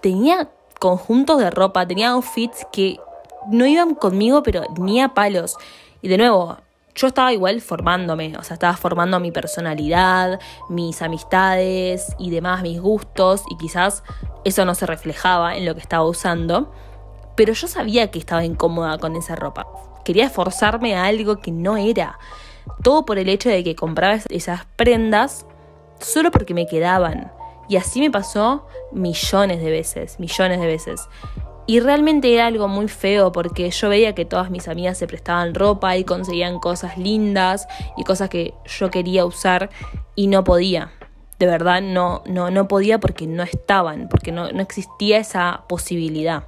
tenía 0.00 0.48
conjuntos 0.78 1.38
de 1.38 1.50
ropa, 1.50 1.86
tenía 1.86 2.10
outfits 2.10 2.66
que 2.72 2.98
no 3.48 3.66
iban 3.66 3.94
conmigo, 3.94 4.42
pero 4.42 4.62
ni 4.78 5.00
a 5.00 5.08
palos. 5.08 5.56
Y 6.00 6.08
de 6.08 6.18
nuevo, 6.18 6.56
yo 6.94 7.06
estaba 7.06 7.32
igual 7.32 7.60
formándome, 7.60 8.36
o 8.38 8.42
sea, 8.42 8.54
estaba 8.54 8.76
formando 8.76 9.18
mi 9.18 9.32
personalidad, 9.32 10.40
mis 10.68 11.00
amistades 11.02 12.14
y 12.18 12.30
demás, 12.30 12.62
mis 12.62 12.80
gustos, 12.80 13.42
y 13.50 13.56
quizás 13.56 14.02
eso 14.44 14.64
no 14.64 14.74
se 14.74 14.86
reflejaba 14.86 15.56
en 15.56 15.64
lo 15.64 15.74
que 15.74 15.80
estaba 15.80 16.04
usando, 16.04 16.72
pero 17.36 17.54
yo 17.54 17.66
sabía 17.66 18.10
que 18.10 18.18
estaba 18.18 18.44
incómoda 18.44 18.98
con 18.98 19.16
esa 19.16 19.36
ropa. 19.36 19.66
Quería 20.04 20.26
esforzarme 20.26 20.96
a 20.96 21.04
algo 21.04 21.40
que 21.40 21.50
no 21.50 21.76
era. 21.76 22.18
Todo 22.82 23.04
por 23.06 23.18
el 23.18 23.28
hecho 23.28 23.48
de 23.48 23.64
que 23.64 23.74
compraba 23.74 24.18
esas 24.28 24.66
prendas 24.76 25.46
solo 25.98 26.30
porque 26.30 26.54
me 26.54 26.66
quedaban. 26.66 27.32
Y 27.68 27.76
así 27.76 28.00
me 28.00 28.10
pasó 28.10 28.66
millones 28.92 29.60
de 29.60 29.70
veces, 29.70 30.20
millones 30.20 30.60
de 30.60 30.66
veces. 30.66 31.08
Y 31.66 31.80
realmente 31.80 32.32
era 32.34 32.46
algo 32.46 32.66
muy 32.66 32.88
feo 32.88 33.30
porque 33.30 33.70
yo 33.70 33.88
veía 33.88 34.14
que 34.14 34.24
todas 34.24 34.50
mis 34.50 34.66
amigas 34.68 34.98
se 34.98 35.06
prestaban 35.06 35.54
ropa 35.54 35.96
y 35.96 36.04
conseguían 36.04 36.58
cosas 36.58 36.98
lindas 36.98 37.68
y 37.96 38.04
cosas 38.04 38.28
que 38.28 38.54
yo 38.66 38.90
quería 38.90 39.24
usar 39.24 39.70
y 40.16 40.26
no 40.26 40.42
podía. 40.42 40.92
De 41.38 41.46
verdad 41.46 41.80
no, 41.80 42.22
no, 42.26 42.50
no 42.50 42.68
podía 42.68 42.98
porque 42.98 43.26
no 43.26 43.42
estaban, 43.42 44.08
porque 44.08 44.32
no, 44.32 44.50
no 44.50 44.60
existía 44.60 45.18
esa 45.18 45.64
posibilidad. 45.68 46.44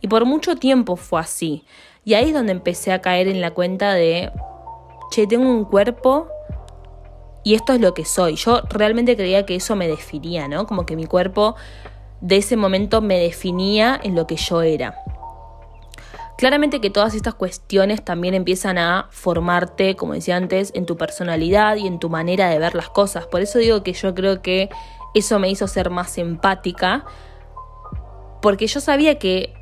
Y 0.00 0.08
por 0.08 0.24
mucho 0.24 0.56
tiempo 0.56 0.96
fue 0.96 1.20
así. 1.20 1.64
Y 2.04 2.14
ahí 2.14 2.28
es 2.28 2.34
donde 2.34 2.52
empecé 2.52 2.92
a 2.92 3.00
caer 3.00 3.28
en 3.28 3.40
la 3.40 3.52
cuenta 3.52 3.94
de, 3.94 4.30
che, 5.10 5.26
tengo 5.26 5.48
un 5.50 5.64
cuerpo 5.64 6.28
y 7.42 7.54
esto 7.54 7.74
es 7.74 7.80
lo 7.80 7.94
que 7.94 8.04
soy. 8.04 8.36
Yo 8.36 8.62
realmente 8.70 9.16
creía 9.16 9.46
que 9.46 9.54
eso 9.54 9.76
me 9.76 9.86
definía, 9.86 10.48
¿no? 10.48 10.66
Como 10.66 10.86
que 10.86 10.96
mi 10.96 11.06
cuerpo 11.06 11.56
de 12.24 12.38
ese 12.38 12.56
momento 12.56 13.02
me 13.02 13.18
definía 13.18 14.00
en 14.02 14.14
lo 14.14 14.26
que 14.26 14.36
yo 14.36 14.62
era. 14.62 14.96
Claramente 16.38 16.80
que 16.80 16.88
todas 16.88 17.14
estas 17.14 17.34
cuestiones 17.34 18.02
también 18.02 18.32
empiezan 18.32 18.78
a 18.78 19.08
formarte, 19.10 19.94
como 19.94 20.14
decía 20.14 20.36
antes, 20.36 20.72
en 20.74 20.86
tu 20.86 20.96
personalidad 20.96 21.76
y 21.76 21.86
en 21.86 21.98
tu 21.98 22.08
manera 22.08 22.48
de 22.48 22.58
ver 22.58 22.74
las 22.74 22.88
cosas. 22.88 23.26
Por 23.26 23.42
eso 23.42 23.58
digo 23.58 23.82
que 23.82 23.92
yo 23.92 24.14
creo 24.14 24.40
que 24.40 24.70
eso 25.12 25.38
me 25.38 25.50
hizo 25.50 25.68
ser 25.68 25.90
más 25.90 26.16
empática, 26.16 27.04
porque 28.40 28.68
yo 28.68 28.80
sabía 28.80 29.18
que 29.18 29.52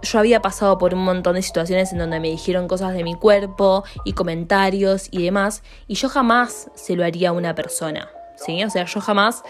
yo 0.00 0.20
había 0.20 0.40
pasado 0.40 0.78
por 0.78 0.94
un 0.94 1.02
montón 1.02 1.34
de 1.34 1.42
situaciones 1.42 1.92
en 1.92 1.98
donde 1.98 2.20
me 2.20 2.28
dijeron 2.28 2.68
cosas 2.68 2.94
de 2.94 3.02
mi 3.02 3.16
cuerpo 3.16 3.82
y 4.04 4.12
comentarios 4.12 5.08
y 5.10 5.24
demás, 5.24 5.64
y 5.88 5.96
yo 5.96 6.08
jamás 6.08 6.70
se 6.74 6.94
lo 6.94 7.04
haría 7.04 7.30
a 7.30 7.32
una 7.32 7.56
persona, 7.56 8.08
¿sí? 8.36 8.62
O 8.62 8.70
sea, 8.70 8.84
yo 8.84 9.00
jamás 9.00 9.42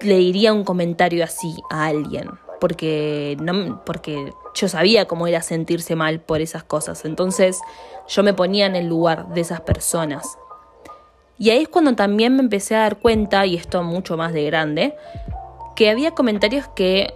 le 0.00 0.16
diría 0.16 0.52
un 0.52 0.64
comentario 0.64 1.24
así 1.24 1.56
a 1.70 1.86
alguien, 1.86 2.30
porque, 2.60 3.36
no, 3.40 3.84
porque 3.84 4.32
yo 4.54 4.68
sabía 4.68 5.06
cómo 5.06 5.26
era 5.26 5.42
sentirse 5.42 5.96
mal 5.96 6.20
por 6.20 6.40
esas 6.40 6.64
cosas, 6.64 7.04
entonces 7.04 7.60
yo 8.08 8.22
me 8.22 8.34
ponía 8.34 8.66
en 8.66 8.76
el 8.76 8.86
lugar 8.86 9.28
de 9.34 9.40
esas 9.40 9.60
personas. 9.60 10.38
Y 11.38 11.50
ahí 11.50 11.62
es 11.62 11.68
cuando 11.68 11.94
también 11.94 12.36
me 12.36 12.42
empecé 12.42 12.76
a 12.76 12.80
dar 12.80 12.98
cuenta, 12.98 13.44
y 13.46 13.56
esto 13.56 13.82
mucho 13.82 14.16
más 14.16 14.32
de 14.32 14.44
grande, 14.44 14.94
que 15.74 15.90
había 15.90 16.12
comentarios 16.12 16.68
que 16.68 17.12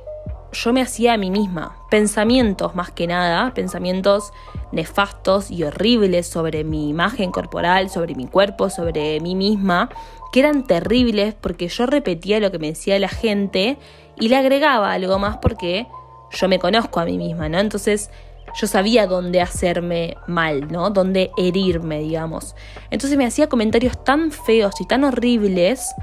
yo 0.52 0.72
me 0.72 0.82
hacía 0.82 1.12
a 1.12 1.16
mí 1.16 1.30
misma, 1.30 1.76
pensamientos 1.90 2.74
más 2.74 2.90
que 2.90 3.06
nada, 3.06 3.52
pensamientos 3.54 4.32
nefastos 4.72 5.50
y 5.50 5.64
horribles 5.64 6.26
sobre 6.26 6.64
mi 6.64 6.88
imagen 6.88 7.30
corporal, 7.30 7.90
sobre 7.90 8.14
mi 8.14 8.26
cuerpo, 8.26 8.70
sobre 8.70 9.20
mí 9.20 9.34
misma, 9.34 9.88
que 10.32 10.40
eran 10.40 10.66
terribles 10.66 11.34
porque 11.34 11.68
yo 11.68 11.86
repetía 11.86 12.40
lo 12.40 12.50
que 12.50 12.58
me 12.58 12.68
decía 12.68 12.98
la 12.98 13.08
gente 13.08 13.78
y 14.18 14.28
le 14.28 14.36
agregaba 14.36 14.92
algo 14.92 15.18
más 15.18 15.38
porque 15.38 15.86
yo 16.30 16.48
me 16.48 16.58
conozco 16.58 17.00
a 17.00 17.04
mí 17.04 17.16
misma, 17.16 17.48
¿no? 17.48 17.58
Entonces 17.58 18.10
yo 18.54 18.66
sabía 18.66 19.06
dónde 19.06 19.40
hacerme 19.40 20.16
mal, 20.26 20.70
¿no? 20.70 20.90
Dónde 20.90 21.30
herirme, 21.36 22.00
digamos. 22.00 22.54
Entonces 22.90 23.16
me 23.16 23.26
hacía 23.26 23.48
comentarios 23.48 24.02
tan 24.04 24.30
feos 24.30 24.80
y 24.80 24.86
tan 24.86 25.04
horribles 25.04 25.94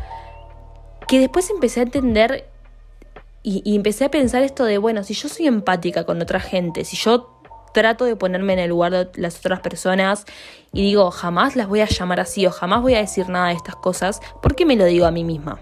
que 1.08 1.20
después 1.20 1.50
empecé 1.50 1.82
a 1.82 1.84
entender 1.84 2.50
y, 3.48 3.76
empecé 3.76 4.06
a 4.06 4.10
pensar 4.10 4.42
esto 4.42 4.66
de, 4.66 4.80
bueno, 4.80 5.04
si 5.04 5.14
yo 5.14 5.30
soy 5.30 5.46
empática 5.46 6.04
con 6.04 6.20
otra 6.20 6.40
gente, 6.40 6.84
si 6.84 6.98
yo 6.98 7.35
trato 7.76 8.06
de 8.06 8.16
ponerme 8.16 8.54
en 8.54 8.60
el 8.60 8.70
lugar 8.70 8.94
de 8.94 9.10
las 9.16 9.38
otras 9.40 9.60
personas 9.60 10.26
y 10.72 10.82
digo, 10.82 11.12
jamás 11.12 11.58
las 11.58 11.68
voy 11.68 11.82
a 11.82 11.86
llamar 11.86 12.22
así 12.22 12.46
o 12.46 12.52
jamás 12.52 12.82
voy 12.82 12.96
a 12.96 13.00
decir 13.00 13.28
nada 13.28 13.50
de 13.50 13.56
estas 13.56 13.76
cosas, 13.76 14.22
¿por 14.42 14.56
qué 14.56 14.66
me 14.66 14.78
lo 14.78 14.86
digo 14.86 15.06
a 15.06 15.12
mí 15.12 15.26
misma? 15.26 15.60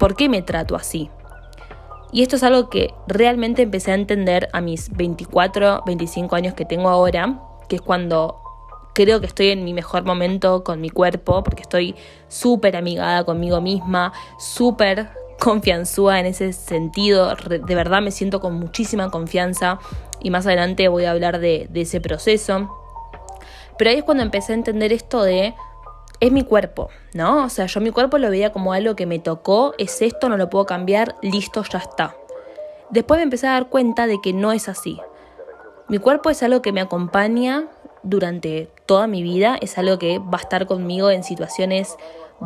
¿Por 0.00 0.16
qué 0.16 0.28
me 0.28 0.42
trato 0.42 0.74
así? 0.74 1.10
Y 2.10 2.22
esto 2.22 2.34
es 2.34 2.42
algo 2.42 2.68
que 2.68 2.92
realmente 3.06 3.62
empecé 3.62 3.92
a 3.92 3.94
entender 3.94 4.48
a 4.52 4.60
mis 4.60 4.90
24, 4.90 5.84
25 5.86 6.34
años 6.34 6.54
que 6.54 6.64
tengo 6.64 6.88
ahora, 6.88 7.40
que 7.68 7.76
es 7.76 7.82
cuando 7.82 8.40
creo 8.92 9.20
que 9.20 9.26
estoy 9.26 9.50
en 9.50 9.64
mi 9.64 9.74
mejor 9.74 10.04
momento 10.04 10.64
con 10.64 10.80
mi 10.80 10.90
cuerpo, 10.90 11.44
porque 11.44 11.62
estoy 11.62 11.94
súper 12.26 12.76
amigada 12.76 13.24
conmigo 13.24 13.60
misma, 13.60 14.12
súper 14.40 15.21
confianzúa 15.42 16.20
en 16.20 16.26
ese 16.26 16.52
sentido, 16.52 17.34
de 17.34 17.74
verdad 17.74 18.00
me 18.00 18.12
siento 18.12 18.40
con 18.40 18.54
muchísima 18.54 19.10
confianza 19.10 19.80
y 20.20 20.30
más 20.30 20.46
adelante 20.46 20.86
voy 20.86 21.04
a 21.04 21.10
hablar 21.10 21.40
de, 21.40 21.68
ese 21.74 22.00
proceso. 22.00 22.70
Pero 23.76 23.90
ahí 23.90 23.96
es 23.98 24.04
cuando 24.04 24.22
empecé 24.22 24.52
a 24.52 24.54
entender 24.54 24.92
esto 24.92 25.24
de 25.24 25.54
es 26.20 26.30
mi 26.30 26.44
cuerpo, 26.44 26.90
¿no? 27.14 27.44
O 27.44 27.48
sea, 27.48 27.66
yo 27.66 27.80
mi 27.80 27.90
cuerpo 27.90 28.18
lo 28.18 28.30
veía 28.30 28.52
como 28.52 28.72
algo 28.72 28.94
que 28.94 29.04
me 29.04 29.18
tocó, 29.18 29.74
es 29.78 30.00
esto, 30.00 30.28
no 30.28 30.36
lo 30.36 30.48
puedo 30.48 30.64
cambiar, 30.64 31.16
listo, 31.22 31.64
ya 31.64 31.78
está. 31.78 32.14
Después 32.90 33.18
me 33.18 33.24
empecé 33.24 33.48
a 33.48 33.54
dar 33.54 33.68
cuenta 33.68 34.06
de 34.06 34.20
que 34.22 34.32
no 34.32 34.52
es 34.52 34.68
así. 34.68 35.00
Mi 35.88 35.98
cuerpo 35.98 36.30
es 36.30 36.40
algo 36.44 36.62
que 36.62 36.70
me 36.70 36.80
acompaña 36.80 37.66
durante 38.04 38.70
toda 38.86 39.08
mi 39.08 39.24
vida, 39.24 39.58
es 39.60 39.76
algo 39.76 39.98
que 39.98 40.20
va 40.20 40.38
a 40.38 40.42
estar 40.42 40.66
conmigo 40.66 41.10
en 41.10 41.24
situaciones 41.24 41.96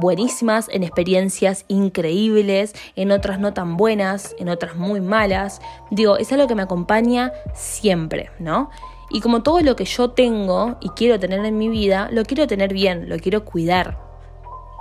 buenísimas, 0.00 0.68
en 0.70 0.82
experiencias 0.82 1.64
increíbles, 1.68 2.74
en 2.94 3.10
otras 3.10 3.40
no 3.40 3.52
tan 3.52 3.76
buenas, 3.76 4.34
en 4.38 4.48
otras 4.48 4.76
muy 4.76 5.00
malas. 5.00 5.60
Digo, 5.90 6.16
es 6.16 6.32
algo 6.32 6.46
que 6.46 6.54
me 6.54 6.62
acompaña 6.62 7.32
siempre, 7.54 8.30
¿no? 8.38 8.70
Y 9.10 9.20
como 9.20 9.42
todo 9.42 9.60
lo 9.60 9.76
que 9.76 9.84
yo 9.84 10.10
tengo 10.10 10.76
y 10.80 10.88
quiero 10.90 11.18
tener 11.18 11.44
en 11.44 11.58
mi 11.58 11.68
vida, 11.68 12.08
lo 12.12 12.24
quiero 12.24 12.46
tener 12.46 12.72
bien, 12.72 13.08
lo 13.08 13.18
quiero 13.18 13.44
cuidar. 13.44 13.98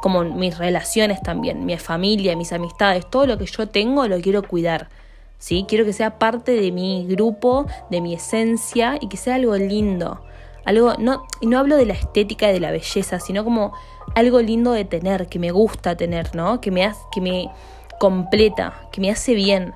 Como 0.02 0.24
mis 0.24 0.58
relaciones 0.58 1.22
también, 1.22 1.66
mi 1.66 1.78
familia, 1.78 2.36
mis 2.36 2.52
amistades, 2.52 3.10
todo 3.10 3.26
lo 3.28 3.38
que 3.38 3.46
yo 3.46 3.68
tengo 3.68 4.08
lo 4.08 4.20
quiero 4.20 4.44
cuidar. 4.44 4.90
¿sí? 5.38 5.66
Quiero 5.68 5.86
que 5.86 5.94
sea 5.94 6.18
parte 6.18 6.54
de 6.54 6.72
mi 6.72 7.06
grupo, 7.08 7.68
de 7.90 8.02
mi 8.02 8.14
esencia 8.14 8.98
y 9.00 9.08
que 9.08 9.18
sea 9.18 9.36
algo 9.36 9.56
lindo. 9.56 10.22
Algo, 10.66 10.96
no, 10.98 11.26
y 11.42 11.48
no 11.48 11.60
hablo 11.60 11.78
de 11.78 11.86
la 11.86 11.94
estética 11.94 12.50
y 12.50 12.54
de 12.54 12.60
la 12.60 12.72
belleza, 12.72 13.20
sino 13.20 13.44
como 13.44 13.74
algo 14.16 14.42
lindo 14.42 14.72
de 14.72 14.86
tener, 14.86 15.28
que 15.28 15.40
me 15.40 15.52
gusta 15.52 15.96
tener, 15.96 16.36
¿no? 16.36 16.62
Que 16.62 16.72
me, 16.72 16.86
hace, 16.86 17.02
que 17.12 17.22
me 17.22 17.52
completa, 18.00 18.88
que 18.92 19.02
me 19.02 19.12
hace 19.12 19.34
bien. 19.34 19.74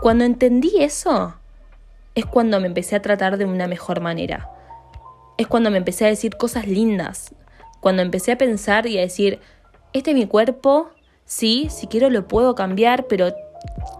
Cuando 0.00 0.24
entendí 0.24 0.72
eso, 0.78 1.34
es 2.14 2.24
cuando 2.24 2.60
me 2.60 2.68
empecé 2.68 2.96
a 2.96 3.02
tratar 3.02 3.36
de 3.36 3.44
una 3.44 3.66
mejor 3.66 4.00
manera. 4.00 4.50
Es 5.36 5.48
cuando 5.48 5.70
me 5.70 5.78
empecé 5.78 6.06
a 6.06 6.08
decir 6.08 6.36
cosas 6.36 6.66
lindas. 6.66 7.34
Cuando 7.80 8.02
empecé 8.02 8.32
a 8.32 8.38
pensar 8.38 8.86
y 8.86 8.96
a 8.98 9.02
decir, 9.02 9.40
este 9.92 10.12
es 10.12 10.16
mi 10.16 10.26
cuerpo, 10.26 10.90
sí, 11.24 11.68
si 11.70 11.88
quiero 11.88 12.10
lo 12.10 12.28
puedo 12.28 12.54
cambiar, 12.54 13.06
pero 13.06 13.34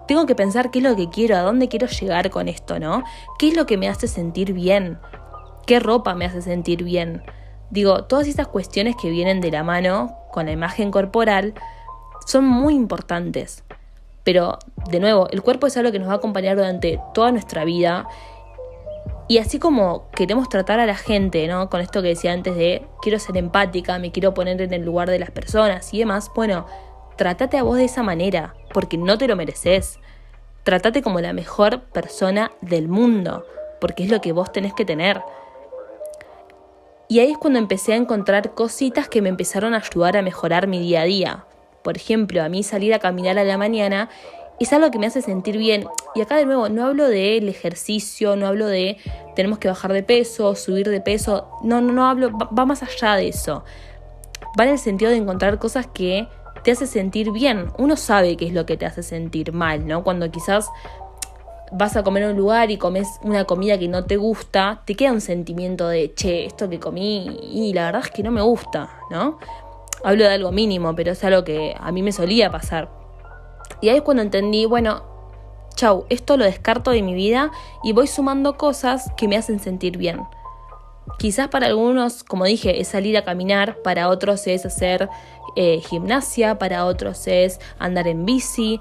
tengo 0.07 0.27
que 0.27 0.35
pensar 0.35 0.71
qué 0.71 0.79
es 0.79 0.85
lo 0.85 0.97
que 0.97 1.11
quiero, 1.11 1.37
a 1.37 1.41
dónde 1.41 1.69
quiero 1.69 1.87
llegar 1.89 2.31
con 2.31 2.49
esto, 2.49 2.79
¿no? 2.79 3.03
¿Qué 3.39 3.49
es 3.49 3.57
lo 3.57 3.67
que 3.67 3.77
me 3.77 3.89
hace 3.89 4.07
sentir 4.07 4.53
bien? 4.53 4.99
¿Qué 5.67 5.81
ropa 5.81 6.15
me 6.15 6.27
hace 6.27 6.43
sentir 6.43 6.85
bien? 6.85 7.23
Digo, 7.75 8.05
todas 8.05 8.29
estas 8.29 8.47
cuestiones 8.47 8.95
que 8.95 9.11
vienen 9.11 9.41
de 9.41 9.51
la 9.51 9.65
mano 9.65 10.17
con 10.31 10.47
la 10.47 10.53
imagen 10.53 10.93
corporal 10.93 11.55
son 12.25 12.45
muy 12.45 12.73
importantes. 12.73 13.65
Pero, 14.23 14.61
de 14.93 15.01
nuevo, 15.01 15.29
el 15.33 15.43
cuerpo 15.43 15.67
es 15.67 15.77
algo 15.77 15.91
que 15.91 15.99
nos 15.99 16.09
va 16.09 16.13
a 16.13 16.17
acompañar 16.19 16.57
durante 16.57 17.01
toda 17.15 17.33
nuestra 17.33 17.65
vida. 17.65 18.07
Y 19.27 19.39
así 19.39 19.59
como 19.59 20.09
queremos 20.13 20.49
tratar 20.49 20.79
a 20.79 20.87
la 20.87 20.95
gente, 20.95 21.49
¿no? 21.49 21.69
Con 21.69 21.81
esto 21.81 22.01
que 22.01 22.07
decía 22.07 22.33
antes 22.33 22.55
de 22.55 22.87
quiero 23.03 23.19
ser 23.19 23.37
empática, 23.37 23.99
me 23.99 24.13
quiero 24.13 24.35
poner 24.35 24.63
en 24.63 24.73
el 24.73 24.83
lugar 24.83 25.11
de 25.11 25.19
las 25.19 25.33
personas 25.33 25.93
y 25.93 25.99
demás, 25.99 26.31
bueno, 26.33 26.67
trátate 27.17 27.59
a 27.59 27.65
vos 27.65 27.77
de 27.77 27.87
esa 27.87 28.05
manera, 28.05 28.55
porque 28.73 28.99
no 28.99 29.19
te 29.19 29.27
lo 29.27 29.35
mereces. 29.35 29.99
Trátate 30.63 31.03
como 31.03 31.21
la 31.21 31.33
mejor 31.33 31.81
persona 31.87 32.53
del 32.61 32.87
mundo, 32.87 33.45
porque 33.81 34.05
es 34.05 34.11
lo 34.13 34.21
que 34.21 34.31
vos 34.31 34.53
tenés 34.53 34.75
que 34.75 34.85
tener. 34.85 35.21
Y 37.09 37.19
ahí 37.19 37.33
es 37.33 37.39
cuando 37.39 37.59
empecé 37.59 37.93
a 37.93 37.97
encontrar 37.97 38.55
cositas 38.55 39.09
que 39.09 39.23
me 39.23 39.29
empezaron 39.29 39.75
a 39.75 39.79
ayudar 39.79 40.17
a 40.17 40.23
mejorar 40.23 40.67
mi 40.67 40.79
día 40.81 41.03
a 41.03 41.05
día. 41.05 41.45
Por 41.83 41.97
ejemplo, 41.97 42.43
a 42.43 42.49
mí 42.49 42.63
salir 42.63 42.95
a 42.95 42.99
caminar 42.99 43.39
a 43.39 43.45
la 43.45 43.59
mañana 43.59 44.09
es 44.59 44.73
algo 44.73 44.91
que 44.91 44.99
me 44.99 45.07
hace 45.07 45.21
sentir 45.21 45.59
bien. 45.59 45.87
Y 46.15 46.23
acá 46.23 46.37
de 46.37 46.47
nuevo, 46.47 46.69
no 46.69 46.87
hablo 46.87 47.09
del 47.09 47.49
ejercicio, 47.49 48.37
no 48.37 48.47
hablo 48.47 48.67
de 48.67 48.97
tenemos 49.37 49.59
que 49.59 49.69
bajar 49.69 49.93
de 49.93 50.03
peso, 50.03 50.55
subir 50.55 50.89
de 50.89 51.01
peso. 51.01 51.49
No, 51.63 51.81
no, 51.81 51.93
no 51.93 52.07
hablo, 52.07 52.31
va 52.31 52.65
más 52.65 52.83
allá 52.83 53.17
de 53.17 53.29
eso. 53.29 53.65
Va 54.59 54.65
en 54.65 54.71
el 54.71 54.79
sentido 54.79 55.11
de 55.11 55.19
encontrar 55.19 55.59
cosas 55.59 55.87
que 55.89 56.29
te 56.63 56.71
hace 56.71 56.87
sentir 56.87 57.33
bien. 57.33 57.67
Uno 57.79 57.97
sabe 57.97 58.37
qué 58.37 58.47
es 58.47 58.53
lo 58.53 58.65
que 58.65 58.77
te 58.77 58.87
hace 58.87 59.03
sentir 59.03 59.53
mal, 59.53 59.87
¿no? 59.87 60.05
Cuando 60.05 60.31
quizás 60.31 60.71
vas 61.77 61.97
a 61.97 62.05
comer 62.05 62.25
a 62.25 62.31
un 62.31 62.37
lugar 62.37 62.71
y 62.71 62.79
comes 62.79 63.19
una 63.23 63.45
comida 63.45 63.79
que 63.79 63.89
no 63.89 64.05
te 64.05 64.17
gusta, 64.17 64.83
te 64.87 64.95
queda 64.95 65.13
un 65.13 65.21
sentimiento 65.21 65.89
de, 65.89 66.15
che, 66.15 66.47
esto 66.47 66.71
que 66.71 66.79
comí 66.79 67.37
y 67.43 67.73
la 67.73 67.87
verdad 67.87 68.03
es 68.05 68.11
que 68.13 68.23
no 68.23 68.31
me 68.31 68.43
gusta, 68.43 68.91
¿no? 69.11 69.39
Hablo 70.05 70.25
de 70.25 70.31
algo 70.31 70.53
mínimo, 70.53 70.95
pero 70.95 71.13
es 71.13 71.25
algo 71.25 71.43
que 71.43 71.75
a 71.79 71.91
mí 71.91 72.03
me 72.03 72.13
solía 72.13 72.51
pasar. 72.51 72.91
Y 73.81 73.89
ahí 73.89 73.97
es 73.97 74.03
cuando 74.03 74.23
entendí, 74.23 74.67
bueno, 74.67 75.03
chau, 75.75 76.07
esto 76.11 76.37
lo 76.37 76.45
descarto 76.45 76.93
de 76.93 77.03
mi 77.03 77.15
vida 77.15 77.51
y 77.83 77.93
voy 77.93 78.07
sumando 78.07 78.57
cosas 78.57 79.11
que 79.17 79.27
me 79.27 79.37
hacen 79.37 79.59
sentir 79.59 79.97
bien. 79.97 80.21
Quizás 81.19 81.49
para 81.49 81.67
algunos, 81.67 82.23
como 82.23 82.45
dije, 82.45 82.81
es 82.81 82.89
salir 82.89 83.17
a 83.17 83.25
caminar, 83.25 83.79
para 83.83 84.09
otros 84.09 84.47
es 84.47 84.65
hacer 84.65 85.09
eh, 85.57 85.81
gimnasia, 85.81 86.59
para 86.59 86.85
otros 86.87 87.27
es 87.27 87.61
andar 87.79 88.09
en 88.09 88.25
bici, 88.25 88.81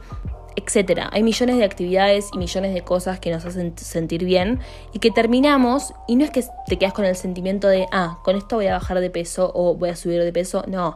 etcétera. 0.55 1.09
Hay 1.11 1.23
millones 1.23 1.57
de 1.57 1.63
actividades 1.63 2.29
y 2.33 2.37
millones 2.37 2.73
de 2.73 2.81
cosas 2.81 3.19
que 3.19 3.31
nos 3.31 3.45
hacen 3.45 3.77
sentir 3.77 4.25
bien 4.25 4.59
y 4.91 4.99
que 4.99 5.11
terminamos 5.11 5.93
y 6.07 6.15
no 6.15 6.23
es 6.23 6.31
que 6.31 6.43
te 6.67 6.77
quedas 6.77 6.93
con 6.93 7.05
el 7.05 7.15
sentimiento 7.15 7.67
de, 7.67 7.87
ah, 7.91 8.19
con 8.23 8.35
esto 8.35 8.57
voy 8.57 8.67
a 8.67 8.73
bajar 8.73 8.99
de 8.99 9.09
peso 9.09 9.51
o 9.53 9.75
voy 9.75 9.89
a 9.89 9.95
subir 9.95 10.23
de 10.23 10.33
peso, 10.33 10.63
no. 10.67 10.95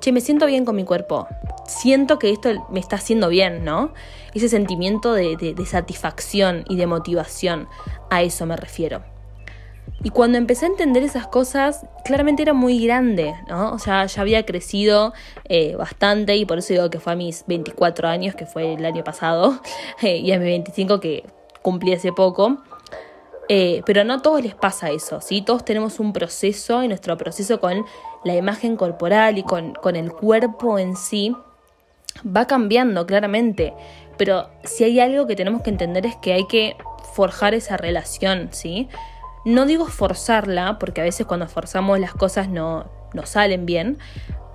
Che, 0.00 0.12
me 0.12 0.20
siento 0.20 0.46
bien 0.46 0.64
con 0.64 0.76
mi 0.76 0.84
cuerpo. 0.84 1.26
Siento 1.66 2.18
que 2.18 2.30
esto 2.30 2.66
me 2.70 2.80
está 2.80 2.96
haciendo 2.96 3.28
bien, 3.28 3.64
¿no? 3.64 3.92
Ese 4.34 4.48
sentimiento 4.48 5.14
de 5.14 5.54
satisfacción 5.66 6.64
y 6.68 6.76
de 6.76 6.86
motivación, 6.86 7.66
a 8.10 8.22
eso 8.22 8.46
me 8.46 8.56
refiero. 8.56 9.15
Y 10.02 10.10
cuando 10.10 10.38
empecé 10.38 10.66
a 10.66 10.68
entender 10.68 11.02
esas 11.02 11.26
cosas, 11.26 11.86
claramente 12.04 12.42
era 12.42 12.52
muy 12.52 12.84
grande, 12.84 13.34
¿no? 13.48 13.72
O 13.72 13.78
sea, 13.78 14.04
ya 14.06 14.20
había 14.20 14.44
crecido 14.44 15.14
eh, 15.44 15.74
bastante 15.74 16.36
y 16.36 16.44
por 16.44 16.58
eso 16.58 16.74
digo 16.74 16.90
que 16.90 17.00
fue 17.00 17.14
a 17.14 17.16
mis 17.16 17.44
24 17.46 18.06
años, 18.08 18.34
que 18.34 18.46
fue 18.46 18.74
el 18.74 18.84
año 18.84 19.02
pasado, 19.04 19.60
eh, 20.02 20.18
y 20.18 20.32
a 20.32 20.38
mis 20.38 20.46
25 20.46 21.00
que 21.00 21.24
cumplí 21.62 21.94
hace 21.94 22.12
poco. 22.12 22.58
Eh, 23.48 23.82
pero 23.86 24.02
no 24.04 24.14
a 24.14 24.22
todos 24.22 24.42
les 24.42 24.54
pasa 24.54 24.90
eso, 24.90 25.20
¿sí? 25.20 25.40
Todos 25.40 25.64
tenemos 25.64 26.00
un 26.00 26.12
proceso 26.12 26.82
y 26.82 26.88
nuestro 26.88 27.16
proceso 27.16 27.60
con 27.60 27.84
la 28.24 28.34
imagen 28.34 28.76
corporal 28.76 29.38
y 29.38 29.44
con, 29.44 29.74
con 29.74 29.94
el 29.94 30.12
cuerpo 30.12 30.78
en 30.78 30.96
sí 30.96 31.34
va 32.24 32.46
cambiando 32.46 33.06
claramente. 33.06 33.72
Pero 34.18 34.48
si 34.64 34.84
hay 34.84 35.00
algo 35.00 35.26
que 35.26 35.36
tenemos 35.36 35.62
que 35.62 35.70
entender 35.70 36.06
es 36.06 36.16
que 36.16 36.32
hay 36.32 36.46
que 36.46 36.76
forjar 37.14 37.54
esa 37.54 37.76
relación, 37.76 38.48
¿sí? 38.50 38.88
No 39.46 39.64
digo 39.64 39.86
forzarla, 39.86 40.76
porque 40.80 41.02
a 41.02 41.04
veces 41.04 41.24
cuando 41.24 41.46
forzamos 41.46 42.00
las 42.00 42.12
cosas 42.12 42.48
no, 42.48 42.90
no 43.14 43.26
salen 43.26 43.64
bien, 43.64 43.96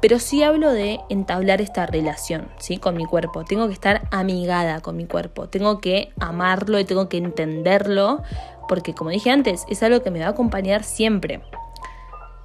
pero 0.02 0.20
sí 0.20 0.44
hablo 0.44 0.70
de 0.70 1.00
entablar 1.08 1.62
esta 1.62 1.86
relación, 1.86 2.50
¿sí? 2.58 2.76
Con 2.76 2.98
mi 2.98 3.06
cuerpo. 3.06 3.46
Tengo 3.46 3.68
que 3.68 3.74
estar 3.74 4.02
amigada 4.12 4.82
con 4.82 4.98
mi 4.98 5.06
cuerpo. 5.06 5.48
Tengo 5.48 5.80
que 5.80 6.12
amarlo 6.20 6.78
y 6.78 6.84
tengo 6.84 7.08
que 7.08 7.16
entenderlo, 7.16 8.22
porque 8.68 8.94
como 8.94 9.12
dije 9.12 9.32
antes, 9.32 9.64
es 9.70 9.82
algo 9.82 10.04
que 10.04 10.12
me 10.12 10.20
va 10.20 10.26
a 10.26 10.32
acompañar 10.32 10.84
siempre. 10.84 11.42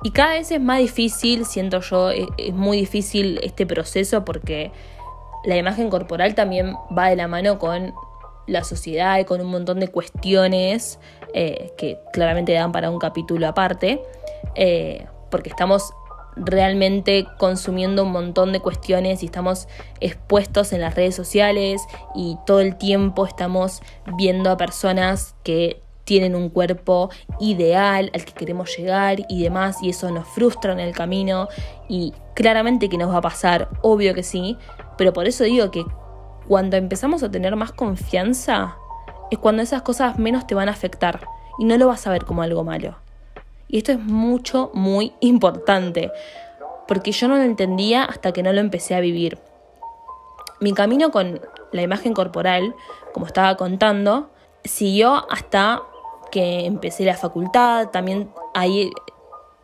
Y 0.04 0.12
cada 0.12 0.34
vez 0.34 0.52
es 0.52 0.60
más 0.60 0.78
difícil, 0.78 1.46
siento 1.46 1.80
yo, 1.80 2.12
e, 2.12 2.28
es 2.38 2.54
muy 2.54 2.76
difícil 2.76 3.40
este 3.42 3.66
proceso 3.66 4.24
porque 4.24 4.70
la 5.44 5.56
imagen 5.56 5.90
corporal 5.90 6.36
también 6.36 6.76
va 6.96 7.08
de 7.08 7.16
la 7.16 7.26
mano 7.26 7.58
con 7.58 7.92
la 8.46 8.62
sociedad 8.62 9.18
y 9.18 9.24
con 9.24 9.40
un 9.40 9.48
montón 9.48 9.80
de 9.80 9.88
cuestiones 9.88 11.00
eh, 11.34 11.72
que 11.76 11.98
claramente 12.12 12.52
dan 12.52 12.72
para 12.72 12.90
un 12.90 12.98
capítulo 12.98 13.46
aparte, 13.46 14.02
eh, 14.54 15.06
porque 15.30 15.50
estamos 15.50 15.92
realmente 16.36 17.26
consumiendo 17.38 18.02
un 18.02 18.12
montón 18.12 18.52
de 18.52 18.60
cuestiones 18.60 19.22
y 19.22 19.26
estamos 19.26 19.68
expuestos 20.00 20.72
en 20.72 20.82
las 20.82 20.94
redes 20.94 21.14
sociales 21.14 21.82
y 22.14 22.36
todo 22.46 22.60
el 22.60 22.76
tiempo 22.76 23.26
estamos 23.26 23.80
viendo 24.18 24.50
a 24.50 24.56
personas 24.58 25.34
que 25.44 25.80
tienen 26.04 26.36
un 26.36 26.50
cuerpo 26.50 27.10
ideal 27.40 28.10
al 28.14 28.24
que 28.24 28.32
queremos 28.32 28.76
llegar 28.76 29.18
y 29.28 29.42
demás 29.42 29.78
y 29.82 29.90
eso 29.90 30.10
nos 30.10 30.28
frustra 30.28 30.72
en 30.72 30.78
el 30.78 30.94
camino 30.94 31.48
y 31.88 32.12
claramente 32.34 32.88
que 32.88 32.98
nos 32.98 33.12
va 33.12 33.18
a 33.18 33.22
pasar, 33.22 33.68
obvio 33.82 34.14
que 34.14 34.22
sí, 34.22 34.56
pero 34.96 35.12
por 35.12 35.26
eso 35.26 35.44
digo 35.44 35.70
que 35.70 35.84
cuando 36.46 36.76
empezamos 36.76 37.22
a 37.22 37.30
tener 37.30 37.56
más 37.56 37.72
confianza, 37.72 38.76
es 39.30 39.38
cuando 39.38 39.62
esas 39.62 39.82
cosas 39.82 40.18
menos 40.18 40.46
te 40.46 40.54
van 40.54 40.68
a 40.68 40.72
afectar 40.72 41.26
y 41.58 41.64
no 41.64 41.76
lo 41.78 41.88
vas 41.88 42.06
a 42.06 42.10
ver 42.10 42.24
como 42.24 42.42
algo 42.42 42.64
malo. 42.64 42.96
Y 43.68 43.78
esto 43.78 43.92
es 43.92 43.98
mucho, 43.98 44.70
muy 44.74 45.12
importante, 45.20 46.10
porque 46.86 47.12
yo 47.12 47.28
no 47.28 47.36
lo 47.36 47.42
entendía 47.42 48.04
hasta 48.04 48.32
que 48.32 48.42
no 48.42 48.52
lo 48.52 48.60
empecé 48.60 48.94
a 48.94 49.00
vivir. 49.00 49.38
Mi 50.60 50.72
camino 50.72 51.10
con 51.10 51.40
la 51.72 51.82
imagen 51.82 52.14
corporal, 52.14 52.74
como 53.12 53.26
estaba 53.26 53.56
contando, 53.56 54.30
siguió 54.64 55.30
hasta 55.30 55.82
que 56.30 56.66
empecé 56.66 57.04
la 57.04 57.16
facultad, 57.16 57.88
también 57.90 58.30
ahí 58.54 58.90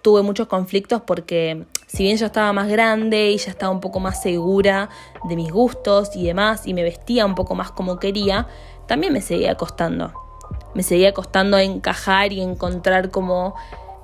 tuve 0.03 0.23
muchos 0.23 0.49
conflictos 0.49 1.01
porque 1.03 1.65
si 1.87 2.03
bien 2.03 2.17
yo 2.17 2.27
estaba 2.27 2.53
más 2.53 2.69
grande 2.69 3.31
y 3.31 3.39
ya 3.39 3.51
estaba 3.51 3.73
un 3.73 3.81
poco 3.81 4.01
más 4.01 4.21
segura 4.21 4.91
de 5.25 5.37
mis 5.37 5.51
gustos 5.51 6.17
y 6.17 6.27
demás 6.27 6.67
y 6.67 6.75
me 6.75 6.83
vestía 6.83 7.25
un 7.25 7.35
poco 7.35 7.55
más 7.55 7.71
como 7.71 7.99
quería, 7.99 8.49
también 8.93 9.15
me 9.15 9.23
seguía 9.23 9.55
costando. 9.55 10.13
Me 10.75 10.83
seguía 10.83 11.15
costando 11.15 11.57
encajar 11.57 12.31
y 12.31 12.43
encontrar 12.43 13.11
como 13.11 13.55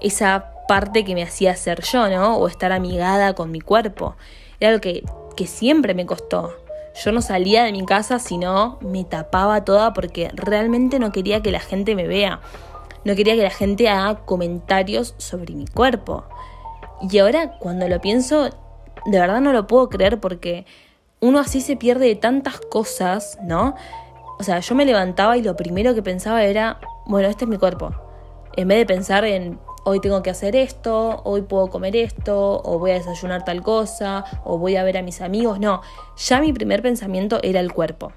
esa 0.00 0.54
parte 0.66 1.04
que 1.04 1.14
me 1.14 1.22
hacía 1.22 1.54
ser 1.56 1.82
yo, 1.82 2.08
¿no? 2.08 2.38
O 2.38 2.48
estar 2.48 2.72
amigada 2.72 3.34
con 3.34 3.50
mi 3.50 3.60
cuerpo. 3.60 4.16
Era 4.60 4.70
algo 4.70 4.80
que, 4.80 5.04
que 5.36 5.46
siempre 5.46 5.92
me 5.92 6.06
costó. 6.06 6.54
Yo 7.04 7.12
no 7.12 7.20
salía 7.20 7.64
de 7.64 7.72
mi 7.72 7.84
casa 7.84 8.18
sino 8.18 8.78
me 8.80 9.04
tapaba 9.04 9.62
toda 9.62 9.92
porque 9.92 10.30
realmente 10.32 10.98
no 10.98 11.12
quería 11.12 11.42
que 11.42 11.52
la 11.52 11.60
gente 11.60 11.94
me 11.94 12.06
vea. 12.06 12.40
No 13.04 13.14
quería 13.14 13.36
que 13.36 13.42
la 13.42 13.50
gente 13.50 13.90
haga 13.90 14.20
comentarios 14.24 15.14
sobre 15.18 15.52
mi 15.52 15.66
cuerpo. 15.66 16.24
Y 17.02 17.18
ahora 17.18 17.58
cuando 17.58 17.86
lo 17.88 18.00
pienso, 18.00 18.44
de 19.04 19.20
verdad 19.20 19.42
no 19.42 19.52
lo 19.52 19.66
puedo 19.66 19.90
creer 19.90 20.18
porque 20.18 20.64
uno 21.20 21.40
así 21.40 21.60
se 21.60 21.76
pierde 21.76 22.06
de 22.06 22.16
tantas 22.16 22.58
cosas, 22.58 23.38
¿no? 23.42 23.74
O 24.38 24.44
sea, 24.44 24.60
yo 24.60 24.74
me 24.74 24.84
levantaba 24.84 25.36
y 25.36 25.42
lo 25.42 25.56
primero 25.56 25.94
que 25.94 26.02
pensaba 26.02 26.44
era, 26.44 26.78
bueno, 27.06 27.28
este 27.28 27.44
es 27.44 27.48
mi 27.48 27.58
cuerpo. 27.58 27.90
En 28.56 28.68
vez 28.68 28.78
de 28.78 28.86
pensar 28.86 29.24
en, 29.24 29.58
hoy 29.84 30.00
tengo 30.00 30.22
que 30.22 30.30
hacer 30.30 30.54
esto, 30.54 31.22
hoy 31.24 31.42
puedo 31.42 31.68
comer 31.68 31.96
esto, 31.96 32.60
o 32.64 32.78
voy 32.78 32.92
a 32.92 32.94
desayunar 32.94 33.44
tal 33.44 33.62
cosa, 33.62 34.24
o 34.44 34.58
voy 34.58 34.76
a 34.76 34.84
ver 34.84 34.98
a 34.98 35.02
mis 35.02 35.20
amigos, 35.20 35.58
no, 35.58 35.80
ya 36.16 36.40
mi 36.40 36.52
primer 36.52 36.82
pensamiento 36.82 37.40
era 37.42 37.60
el 37.60 37.72
cuerpo. 37.72 38.12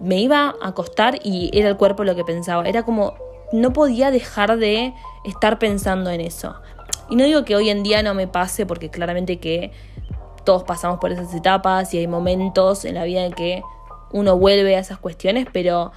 Me 0.00 0.20
iba 0.20 0.54
a 0.60 0.68
acostar 0.68 1.18
y 1.22 1.50
era 1.58 1.70
el 1.70 1.76
cuerpo 1.78 2.04
lo 2.04 2.14
que 2.14 2.24
pensaba. 2.24 2.68
Era 2.68 2.82
como, 2.82 3.14
no 3.52 3.72
podía 3.72 4.10
dejar 4.10 4.58
de 4.58 4.92
estar 5.24 5.58
pensando 5.58 6.10
en 6.10 6.20
eso. 6.20 6.56
Y 7.08 7.16
no 7.16 7.24
digo 7.24 7.44
que 7.44 7.56
hoy 7.56 7.70
en 7.70 7.82
día 7.82 8.02
no 8.02 8.12
me 8.12 8.26
pase, 8.26 8.66
porque 8.66 8.90
claramente 8.90 9.38
que 9.38 9.72
todos 10.44 10.64
pasamos 10.64 10.98
por 10.98 11.12
esas 11.12 11.32
etapas 11.34 11.94
y 11.94 11.98
hay 11.98 12.06
momentos 12.06 12.84
en 12.84 12.94
la 12.94 13.04
vida 13.04 13.24
en 13.24 13.32
que 13.32 13.62
uno 14.16 14.38
vuelve 14.38 14.76
a 14.76 14.78
esas 14.78 14.98
cuestiones, 14.98 15.46
pero 15.52 15.92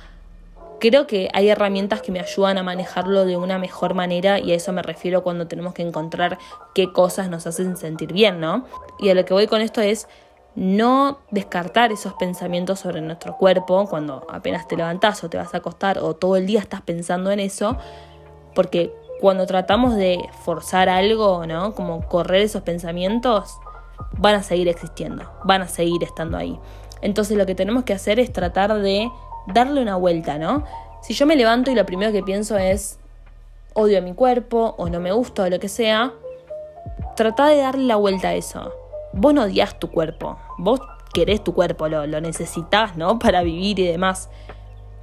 creo 0.80 1.08
que 1.08 1.30
hay 1.34 1.50
herramientas 1.50 2.02
que 2.02 2.12
me 2.12 2.20
ayudan 2.20 2.58
a 2.58 2.64
manejarlo 2.64 3.26
de 3.26 3.38
una 3.38 3.58
mejor 3.58 3.94
manera 3.94 4.40
y 4.40 4.52
a 4.52 4.56
eso 4.56 4.74
me 4.74 4.82
refiero 4.82 5.24
cuando 5.24 5.48
tenemos 5.48 5.74
que 5.74 5.84
encontrar 5.84 6.38
qué 6.76 6.92
cosas 6.92 7.30
nos 7.30 7.48
hacen 7.48 7.78
sentir 7.78 8.12
bien, 8.12 8.40
¿no? 8.42 8.66
Y 9.00 9.10
a 9.10 9.14
lo 9.16 9.24
que 9.24 9.34
voy 9.34 9.48
con 9.48 9.62
esto 9.62 9.80
es 9.82 10.08
no 10.56 11.20
descartar 11.32 11.94
esos 11.94 12.14
pensamientos 12.14 12.80
sobre 12.80 13.00
nuestro 13.00 13.38
cuerpo 13.38 13.88
cuando 13.88 14.28
apenas 14.30 14.68
te 14.68 14.76
levantás 14.76 15.24
o 15.24 15.30
te 15.30 15.38
vas 15.38 15.54
a 15.54 15.58
acostar 15.58 16.00
o 16.00 16.16
todo 16.16 16.36
el 16.36 16.46
día 16.46 16.60
estás 16.60 16.82
pensando 16.82 17.32
en 17.32 17.40
eso, 17.40 17.78
porque 18.54 18.94
cuando 19.22 19.46
tratamos 19.46 19.96
de 19.96 20.20
forzar 20.44 20.90
algo, 20.90 21.46
¿no? 21.46 21.74
Como 21.74 22.06
correr 22.08 22.42
esos 22.42 22.64
pensamientos, 22.64 23.58
van 24.18 24.36
a 24.36 24.44
seguir 24.44 24.68
existiendo, 24.68 25.24
van 25.46 25.62
a 25.62 25.68
seguir 25.68 26.04
estando 26.04 26.38
ahí. 26.38 26.60
Entonces 27.02 27.38
lo 27.38 27.46
que 27.46 27.56
tenemos 27.56 27.84
que 27.84 27.94
hacer 27.94 28.20
es 28.20 28.32
tratar 28.34 28.74
de 28.80 29.10
darle 29.48 29.82
una 29.82 29.96
vuelta, 29.96 30.38
¿no? 30.38 30.64
Si 31.02 31.14
yo 31.14 31.26
me 31.26 31.36
levanto 31.36 31.72
y 31.72 31.76
lo 31.76 31.86
primero 31.86 32.12
que 32.12 32.24
pienso 32.24 32.58
es 32.58 33.00
odio 33.74 34.00
a 34.00 34.02
mi 34.02 34.14
cuerpo 34.14 34.76
o 34.78 34.90
no 34.90 35.00
me 35.00 35.12
gusta 35.12 35.44
o 35.44 35.50
lo 35.50 35.60
que 35.60 35.70
sea, 35.70 36.14
trata 37.16 37.48
de 37.48 37.58
darle 37.58 37.86
la 37.86 37.96
vuelta 37.96 38.30
a 38.30 38.34
eso. 38.34 38.74
Vos 39.14 39.34
no 39.34 39.44
odias 39.44 39.80
tu 39.80 39.90
cuerpo, 39.90 40.38
vos 40.58 40.80
querés 41.14 41.44
tu 41.44 41.54
cuerpo, 41.54 41.88
lo, 41.88 42.06
necesitas, 42.22 42.96
¿no? 42.98 43.20
Para 43.20 43.42
vivir 43.44 43.80
y 43.80 43.88
demás. 43.88 44.30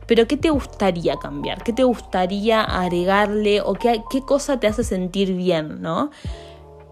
Pero 0.06 0.28
¿qué 0.28 0.36
te 0.36 0.50
gustaría 0.50 1.16
cambiar? 1.16 1.64
¿Qué 1.64 1.72
te 1.72 1.82
gustaría 1.82 2.62
agregarle? 2.62 3.60
¿O 3.60 3.72
qué, 3.74 4.04
qué 4.08 4.20
cosa 4.20 4.60
te 4.60 4.68
hace 4.68 4.84
sentir 4.84 5.34
bien, 5.34 5.82
¿no? 5.82 6.10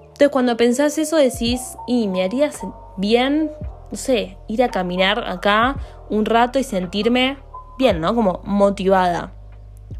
Entonces 0.01 0.29
cuando 0.31 0.57
pensás 0.57 0.99
eso 0.99 1.17
decís, 1.17 1.77
y 1.87 2.09
me 2.09 2.25
haría, 2.25 2.51
bien, 2.97 3.51
sé, 3.97 4.39
ir 4.49 4.63
a 4.63 4.69
caminar 4.69 5.25
acá 5.29 5.77
un 6.11 6.25
rato 6.25 6.59
y 6.59 6.65
sentirme 6.65 7.39
bien, 7.79 8.01
¿no? 8.01 8.15
Como 8.15 8.41
motivada. 8.45 9.33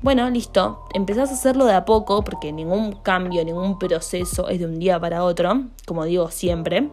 Bueno, 0.03 0.29
listo, 0.29 0.85
empezás 0.93 1.31
a 1.31 1.35
hacerlo 1.35 1.65
de 1.65 1.75
a 1.75 1.85
poco 1.85 2.25
porque 2.25 2.53
ningún 2.53 2.93
cambio, 2.93 3.45
ningún 3.45 3.79
proceso 3.79 4.49
es 4.49 4.59
de 4.59 4.67
un 4.67 4.79
día 4.79 5.01
para 5.01 5.25
otro, 5.25 5.63
como 5.87 6.05
digo 6.05 6.31
siempre. 6.31 6.91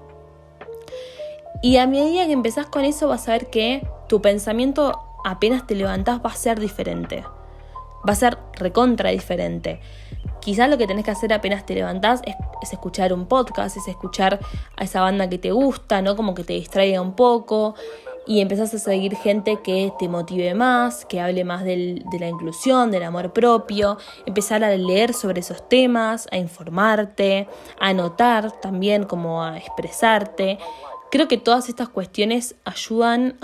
Y 1.62 1.78
a 1.78 1.88
medida 1.88 2.26
que 2.26 2.32
empezás 2.32 2.68
con 2.68 2.86
eso 2.86 3.08
vas 3.08 3.28
a 3.28 3.34
ver 3.34 3.50
que 3.50 3.86
tu 4.08 4.22
pensamiento 4.22 4.98
apenas 5.24 5.68
te 5.68 5.76
levantás 5.76 6.22
va 6.26 6.32
a 6.32 6.36
ser 6.36 6.60
diferente. 6.60 7.24
Va 8.08 8.14
a 8.14 8.16
ser 8.16 8.38
recontra 8.54 9.12
diferente. 9.12 9.80
Quizás 10.42 10.70
lo 10.70 10.78
que 10.78 10.88
tenés 10.88 11.06
que 11.06 11.12
hacer 11.12 11.32
apenas 11.34 11.66
te 11.66 11.76
levantás 11.76 12.22
es, 12.26 12.36
escuchar 12.72 13.14
un 13.14 13.28
podcast, 13.28 13.78
es 13.78 13.88
escuchar 13.88 14.40
a 14.76 14.84
esa 14.84 15.02
banda 15.02 15.30
que 15.30 15.38
te 15.38 15.52
gusta, 15.52 16.02
¿no? 16.02 16.16
Como 16.16 16.34
que 16.34 16.44
te 16.44 16.54
distraiga 16.54 17.00
un 17.00 17.14
poco 17.14 17.76
y 18.26 18.40
empezás 18.40 18.74
a 18.74 18.80
seguir 18.80 19.16
gente 19.16 19.60
que 19.64 19.92
te 20.00 20.08
motive 20.08 20.54
más, 20.54 21.06
que 21.06 21.20
hable 21.20 21.44
más 21.44 21.64
de 21.64 22.04
la 22.20 22.28
inclusión, 22.28 22.92
del 22.92 23.04
amor 23.04 23.34
propio, 23.34 23.98
empezar 24.26 24.64
a 24.64 24.70
leer 24.76 25.14
sobre 25.14 25.42
esos 25.42 25.68
temas, 25.68 26.28
a 26.32 26.38
informarte, 26.38 27.48
a 27.80 27.90
anotar 27.90 28.52
también, 28.62 29.04
como 29.06 29.44
a 29.44 29.58
expresarte. 29.58 30.60
Creo 31.10 31.28
que 31.28 31.38
todas 31.38 31.68
estas 31.68 31.90
cuestiones 31.90 32.56
ayudan 32.64 33.38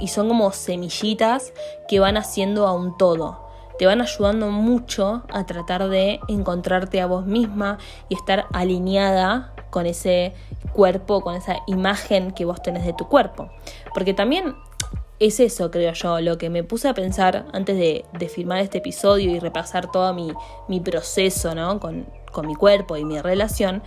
y 0.00 0.08
son 0.08 0.28
como 0.28 0.50
semillitas 0.52 1.52
que 1.88 2.00
van 2.00 2.16
haciendo 2.16 2.66
a 2.66 2.72
un 2.72 2.96
todo 2.96 3.41
te 3.78 3.86
van 3.86 4.00
ayudando 4.00 4.50
mucho 4.50 5.22
a 5.32 5.46
tratar 5.46 5.88
de 5.88 6.20
encontrarte 6.28 7.00
a 7.00 7.06
vos 7.06 7.26
misma 7.26 7.78
y 8.08 8.14
estar 8.14 8.46
alineada 8.52 9.54
con 9.70 9.86
ese 9.86 10.34
cuerpo, 10.72 11.22
con 11.22 11.34
esa 11.34 11.58
imagen 11.66 12.32
que 12.32 12.44
vos 12.44 12.62
tenés 12.62 12.84
de 12.84 12.92
tu 12.92 13.08
cuerpo. 13.08 13.50
Porque 13.94 14.14
también 14.14 14.54
es 15.18 15.40
eso, 15.40 15.70
creo 15.70 15.92
yo, 15.92 16.20
lo 16.20 16.36
que 16.36 16.50
me 16.50 16.64
puse 16.64 16.88
a 16.88 16.94
pensar 16.94 17.46
antes 17.52 17.76
de, 17.76 18.04
de 18.18 18.28
filmar 18.28 18.58
este 18.58 18.78
episodio 18.78 19.30
y 19.30 19.38
repasar 19.38 19.90
todo 19.90 20.12
mi, 20.14 20.32
mi 20.68 20.80
proceso 20.80 21.54
¿no? 21.54 21.78
con, 21.78 22.06
con 22.32 22.46
mi 22.46 22.54
cuerpo 22.54 22.96
y 22.96 23.04
mi 23.04 23.20
relación, 23.20 23.82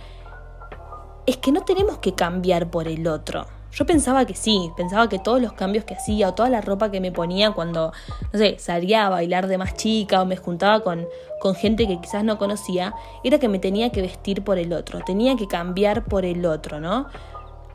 es 1.26 1.36
que 1.36 1.52
no 1.52 1.62
tenemos 1.62 1.98
que 1.98 2.14
cambiar 2.14 2.70
por 2.70 2.88
el 2.88 3.06
otro. 3.06 3.46
Yo 3.72 3.84
pensaba 3.84 4.24
que 4.24 4.34
sí, 4.34 4.70
pensaba 4.76 5.08
que 5.08 5.18
todos 5.18 5.40
los 5.40 5.52
cambios 5.52 5.84
que 5.84 5.94
hacía 5.94 6.30
o 6.30 6.34
toda 6.34 6.48
la 6.48 6.60
ropa 6.60 6.90
que 6.90 7.00
me 7.00 7.12
ponía 7.12 7.50
cuando, 7.50 7.92
no 8.32 8.38
sé, 8.38 8.58
salía 8.58 9.06
a 9.06 9.10
bailar 9.10 9.48
de 9.48 9.58
más 9.58 9.74
chica 9.74 10.22
o 10.22 10.26
me 10.26 10.36
juntaba 10.36 10.80
con, 10.80 11.06
con 11.40 11.54
gente 11.54 11.86
que 11.86 12.00
quizás 12.00 12.24
no 12.24 12.38
conocía, 12.38 12.94
era 13.22 13.38
que 13.38 13.48
me 13.48 13.58
tenía 13.58 13.90
que 13.90 14.00
vestir 14.00 14.42
por 14.44 14.58
el 14.58 14.72
otro, 14.72 15.00
tenía 15.00 15.36
que 15.36 15.46
cambiar 15.46 16.04
por 16.04 16.24
el 16.24 16.46
otro, 16.46 16.80
¿no? 16.80 17.08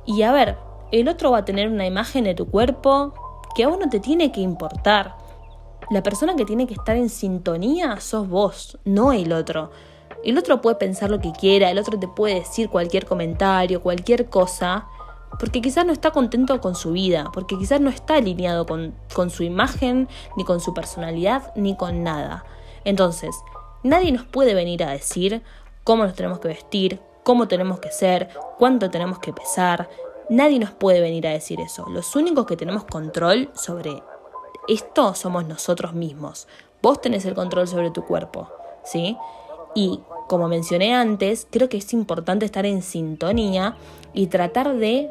Y 0.06 0.24
a 0.24 0.32
ver, 0.32 0.58
el 0.92 1.08
otro 1.08 1.32
va 1.32 1.40
a 1.40 1.46
tener 1.46 1.70
una 1.70 1.86
imagen 1.86 2.24
de 2.24 2.34
tu 2.34 2.50
cuerpo 2.50 3.14
que 3.56 3.64
a 3.64 3.68
vos 3.68 3.78
no 3.78 3.90
te 3.90 4.00
tiene 4.00 4.32
que 4.32 4.42
importar. 4.42 5.16
La 5.90 6.02
persona 6.02 6.36
que 6.36 6.46
tiene 6.46 6.68
que 6.68 6.74
estar 6.74 6.96
en 6.96 7.10
sintonía 7.10 8.00
sos 8.00 8.28
vos, 8.28 8.80
no 8.86 9.14
el 9.14 9.34
otro. 9.34 9.72
El 10.24 10.38
otro 10.38 10.62
puede 10.62 10.76
pensar 10.78 11.10
lo 11.10 11.20
que 11.20 11.32
quiera, 11.32 11.70
el 11.70 11.80
otro 11.80 12.00
te 12.00 12.08
puede 12.08 12.36
decir 12.36 12.70
cualquier 12.70 13.06
comentario, 13.06 13.82
cualquier 13.82 14.30
cosa, 14.30 14.88
porque 15.40 15.62
quizás 15.62 15.86
no 15.86 15.94
está 15.94 16.12
contento 16.12 16.60
con 16.62 16.76
su 16.76 16.92
vida, 16.92 17.30
porque 17.34 17.58
quizás 17.58 17.82
no 17.82 17.90
está 17.90 18.16
alineado 18.16 18.66
con, 18.66 18.94
su 19.30 19.44
imagen, 19.44 20.08
ni 20.38 20.44
con 20.44 20.60
su 20.60 20.74
personalidad, 20.74 21.54
ni 21.56 21.76
con 21.76 22.04
nada. 22.04 22.46
Entonces, 22.84 23.36
nadie 23.84 24.12
nos 24.12 24.24
puede 24.26 24.54
venir 24.54 24.84
a 24.84 24.92
decir 24.92 25.42
cómo 25.84 26.04
nos 26.04 26.16
tenemos 26.16 26.40
que 26.40 26.50
vestir, 26.50 27.00
cómo 27.24 27.48
tenemos 27.48 27.80
que 27.80 27.92
ser, 27.92 28.30
cuánto 28.58 28.90
tenemos 28.90 29.20
que 29.20 29.34
pesar. 29.34 29.90
Nadie 30.30 30.60
nos 30.60 30.72
puede 30.72 31.02
venir 31.02 31.28
a 31.28 31.32
decir 31.32 31.60
eso. 31.60 31.86
Los 31.90 32.16
únicos 32.16 32.46
que 32.46 32.58
tenemos 32.58 32.84
control 32.86 33.50
sobre 33.54 34.04
esto 34.68 35.16
somos 35.16 35.46
nosotros 35.46 35.94
mismos. 35.94 36.48
Vos 36.82 37.02
tenés 37.02 37.26
el 37.26 37.36
control 37.36 37.68
sobre 37.68 37.92
tu 37.92 38.06
cuerpo, 38.06 38.50
¿sí? 38.84 39.18
Y 39.76 40.02
como 40.28 40.48
mencioné 40.48 40.96
antes, 40.96 41.48
creo 41.50 41.70
que 41.70 41.78
es 41.78 41.94
importante 41.94 42.46
estar 42.46 42.66
en 42.66 42.82
sintonía 42.82 43.76
y 44.14 44.28
tratar 44.28 44.76
de 44.76 45.10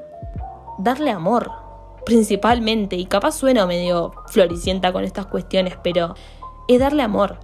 darle 0.82 1.10
amor, 1.10 1.50
principalmente. 2.04 2.96
Y 2.96 3.06
capaz 3.06 3.32
suena 3.32 3.66
medio 3.66 4.12
floricienta 4.28 4.92
con 4.92 5.04
estas 5.04 5.26
cuestiones, 5.26 5.76
pero 5.82 6.14
es 6.68 6.78
darle 6.78 7.02
amor. 7.02 7.38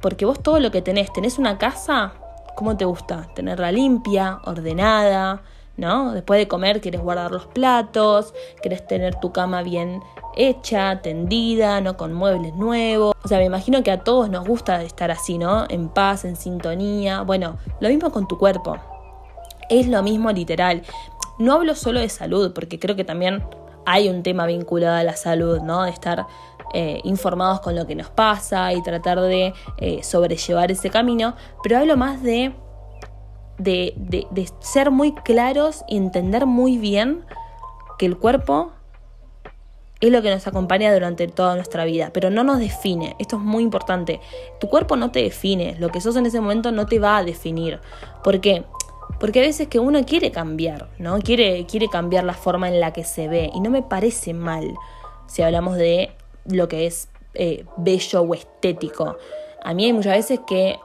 Porque 0.00 0.24
vos 0.24 0.42
todo 0.42 0.60
lo 0.60 0.70
que 0.70 0.82
tenés, 0.82 1.12
tenés 1.12 1.38
una 1.38 1.58
casa, 1.58 2.14
¿cómo 2.56 2.76
te 2.76 2.84
gusta? 2.84 3.28
Tenerla 3.34 3.70
limpia, 3.70 4.40
ordenada, 4.44 5.42
¿no? 5.76 6.12
Después 6.12 6.38
de 6.38 6.48
comer 6.48 6.80
quieres 6.80 7.00
guardar 7.00 7.30
los 7.30 7.46
platos, 7.46 8.34
quieres 8.62 8.86
tener 8.86 9.16
tu 9.16 9.32
cama 9.32 9.62
bien 9.62 10.02
hecha, 10.36 11.00
tendida, 11.02 11.80
¿no? 11.80 11.96
Con 11.96 12.12
muebles 12.12 12.54
nuevos. 12.54 13.14
O 13.24 13.28
sea, 13.28 13.38
me 13.38 13.44
imagino 13.44 13.82
que 13.82 13.90
a 13.90 14.04
todos 14.04 14.30
nos 14.30 14.46
gusta 14.46 14.82
estar 14.82 15.10
así, 15.10 15.38
¿no? 15.38 15.66
En 15.68 15.88
paz, 15.88 16.24
en 16.24 16.36
sintonía. 16.36 17.22
Bueno, 17.22 17.56
lo 17.80 17.88
mismo 17.88 18.10
con 18.10 18.28
tu 18.28 18.38
cuerpo. 18.38 18.76
Es 19.68 19.86
lo 19.86 20.02
mismo 20.02 20.30
literal. 20.30 20.82
No 21.40 21.54
hablo 21.54 21.74
solo 21.74 22.00
de 22.00 22.08
salud, 22.10 22.52
porque 22.52 22.78
creo 22.78 22.94
que 22.94 23.04
también 23.04 23.42
hay 23.86 24.10
un 24.10 24.22
tema 24.22 24.44
vinculado 24.44 24.96
a 24.96 25.02
la 25.02 25.16
salud, 25.16 25.60
¿no? 25.62 25.84
De 25.84 25.90
estar 25.90 26.26
eh, 26.74 27.00
informados 27.02 27.60
con 27.60 27.74
lo 27.74 27.86
que 27.86 27.94
nos 27.94 28.10
pasa 28.10 28.72
y 28.74 28.82
tratar 28.82 29.20
de 29.22 29.54
eh, 29.78 30.02
sobrellevar 30.02 30.70
ese 30.70 30.90
camino, 30.90 31.34
pero 31.62 31.78
hablo 31.78 31.96
más 31.96 32.22
de, 32.22 32.54
de, 33.56 33.94
de 33.96 34.48
ser 34.60 34.90
muy 34.90 35.14
claros 35.14 35.82
y 35.88 35.96
entender 35.96 36.44
muy 36.44 36.76
bien 36.76 37.24
que 37.98 38.04
el 38.04 38.18
cuerpo 38.18 38.72
es 40.00 40.10
lo 40.10 40.22
que 40.22 40.30
nos 40.30 40.46
acompaña 40.46 40.92
durante 40.92 41.26
toda 41.28 41.54
nuestra 41.54 41.84
vida, 41.84 42.10
pero 42.12 42.30
no 42.30 42.42
nos 42.42 42.58
define. 42.58 43.16
Esto 43.18 43.36
es 43.36 43.42
muy 43.42 43.62
importante. 43.62 44.20
Tu 44.58 44.68
cuerpo 44.68 44.96
no 44.96 45.10
te 45.10 45.22
define, 45.22 45.76
lo 45.78 45.90
que 45.90 46.00
sos 46.00 46.16
en 46.16 46.26
ese 46.26 46.40
momento 46.40 46.72
no 46.72 46.86
te 46.86 46.98
va 46.98 47.18
a 47.18 47.24
definir. 47.24 47.80
¿Por 48.24 48.40
qué? 48.40 48.64
Porque 49.18 49.40
a 49.40 49.42
veces 49.42 49.68
que 49.68 49.78
uno 49.78 50.04
quiere 50.04 50.30
cambiar, 50.30 50.88
¿no? 50.98 51.18
Quiere, 51.18 51.66
quiere 51.66 51.88
cambiar 51.88 52.24
la 52.24 52.34
forma 52.34 52.68
en 52.68 52.80
la 52.80 52.92
que 52.92 53.04
se 53.04 53.28
ve. 53.28 53.50
Y 53.54 53.60
no 53.60 53.70
me 53.70 53.82
parece 53.82 54.34
mal 54.34 54.74
si 55.26 55.42
hablamos 55.42 55.76
de 55.76 56.12
lo 56.46 56.68
que 56.68 56.86
es 56.86 57.08
eh, 57.34 57.64
bello 57.76 58.22
o 58.22 58.34
estético. 58.34 59.16
A 59.62 59.74
mí 59.74 59.84
hay 59.84 59.92
muchas 59.92 60.16
veces 60.16 60.40
que 60.46 60.76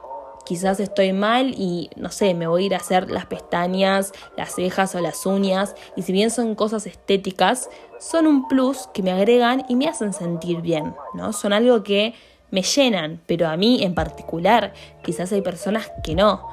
quizás 0.44 0.78
estoy 0.80 1.12
mal 1.12 1.54
y 1.56 1.90
no 1.96 2.10
sé, 2.10 2.32
me 2.34 2.46
voy 2.46 2.62
a 2.62 2.66
ir 2.66 2.74
a 2.74 2.78
hacer 2.78 3.10
las 3.10 3.26
pestañas, 3.26 4.12
las 4.36 4.54
cejas 4.54 4.94
o 4.94 5.00
las 5.00 5.26
uñas. 5.26 5.74
Y 5.96 6.02
si 6.02 6.12
bien 6.12 6.30
son 6.30 6.54
cosas 6.54 6.86
estéticas, 6.86 7.68
son 7.98 8.26
un 8.26 8.46
plus 8.48 8.88
que 8.94 9.02
me 9.02 9.10
agregan 9.10 9.64
y 9.68 9.74
me 9.74 9.88
hacen 9.88 10.12
sentir 10.12 10.60
bien, 10.60 10.94
¿no? 11.14 11.32
Son 11.32 11.52
algo 11.52 11.82
que 11.82 12.14
me 12.50 12.62
llenan, 12.62 13.20
pero 13.26 13.48
a 13.48 13.56
mí 13.56 13.82
en 13.82 13.94
particular, 13.94 14.72
quizás 15.02 15.32
hay 15.32 15.42
personas 15.42 15.90
que 16.04 16.14
no. 16.14 16.46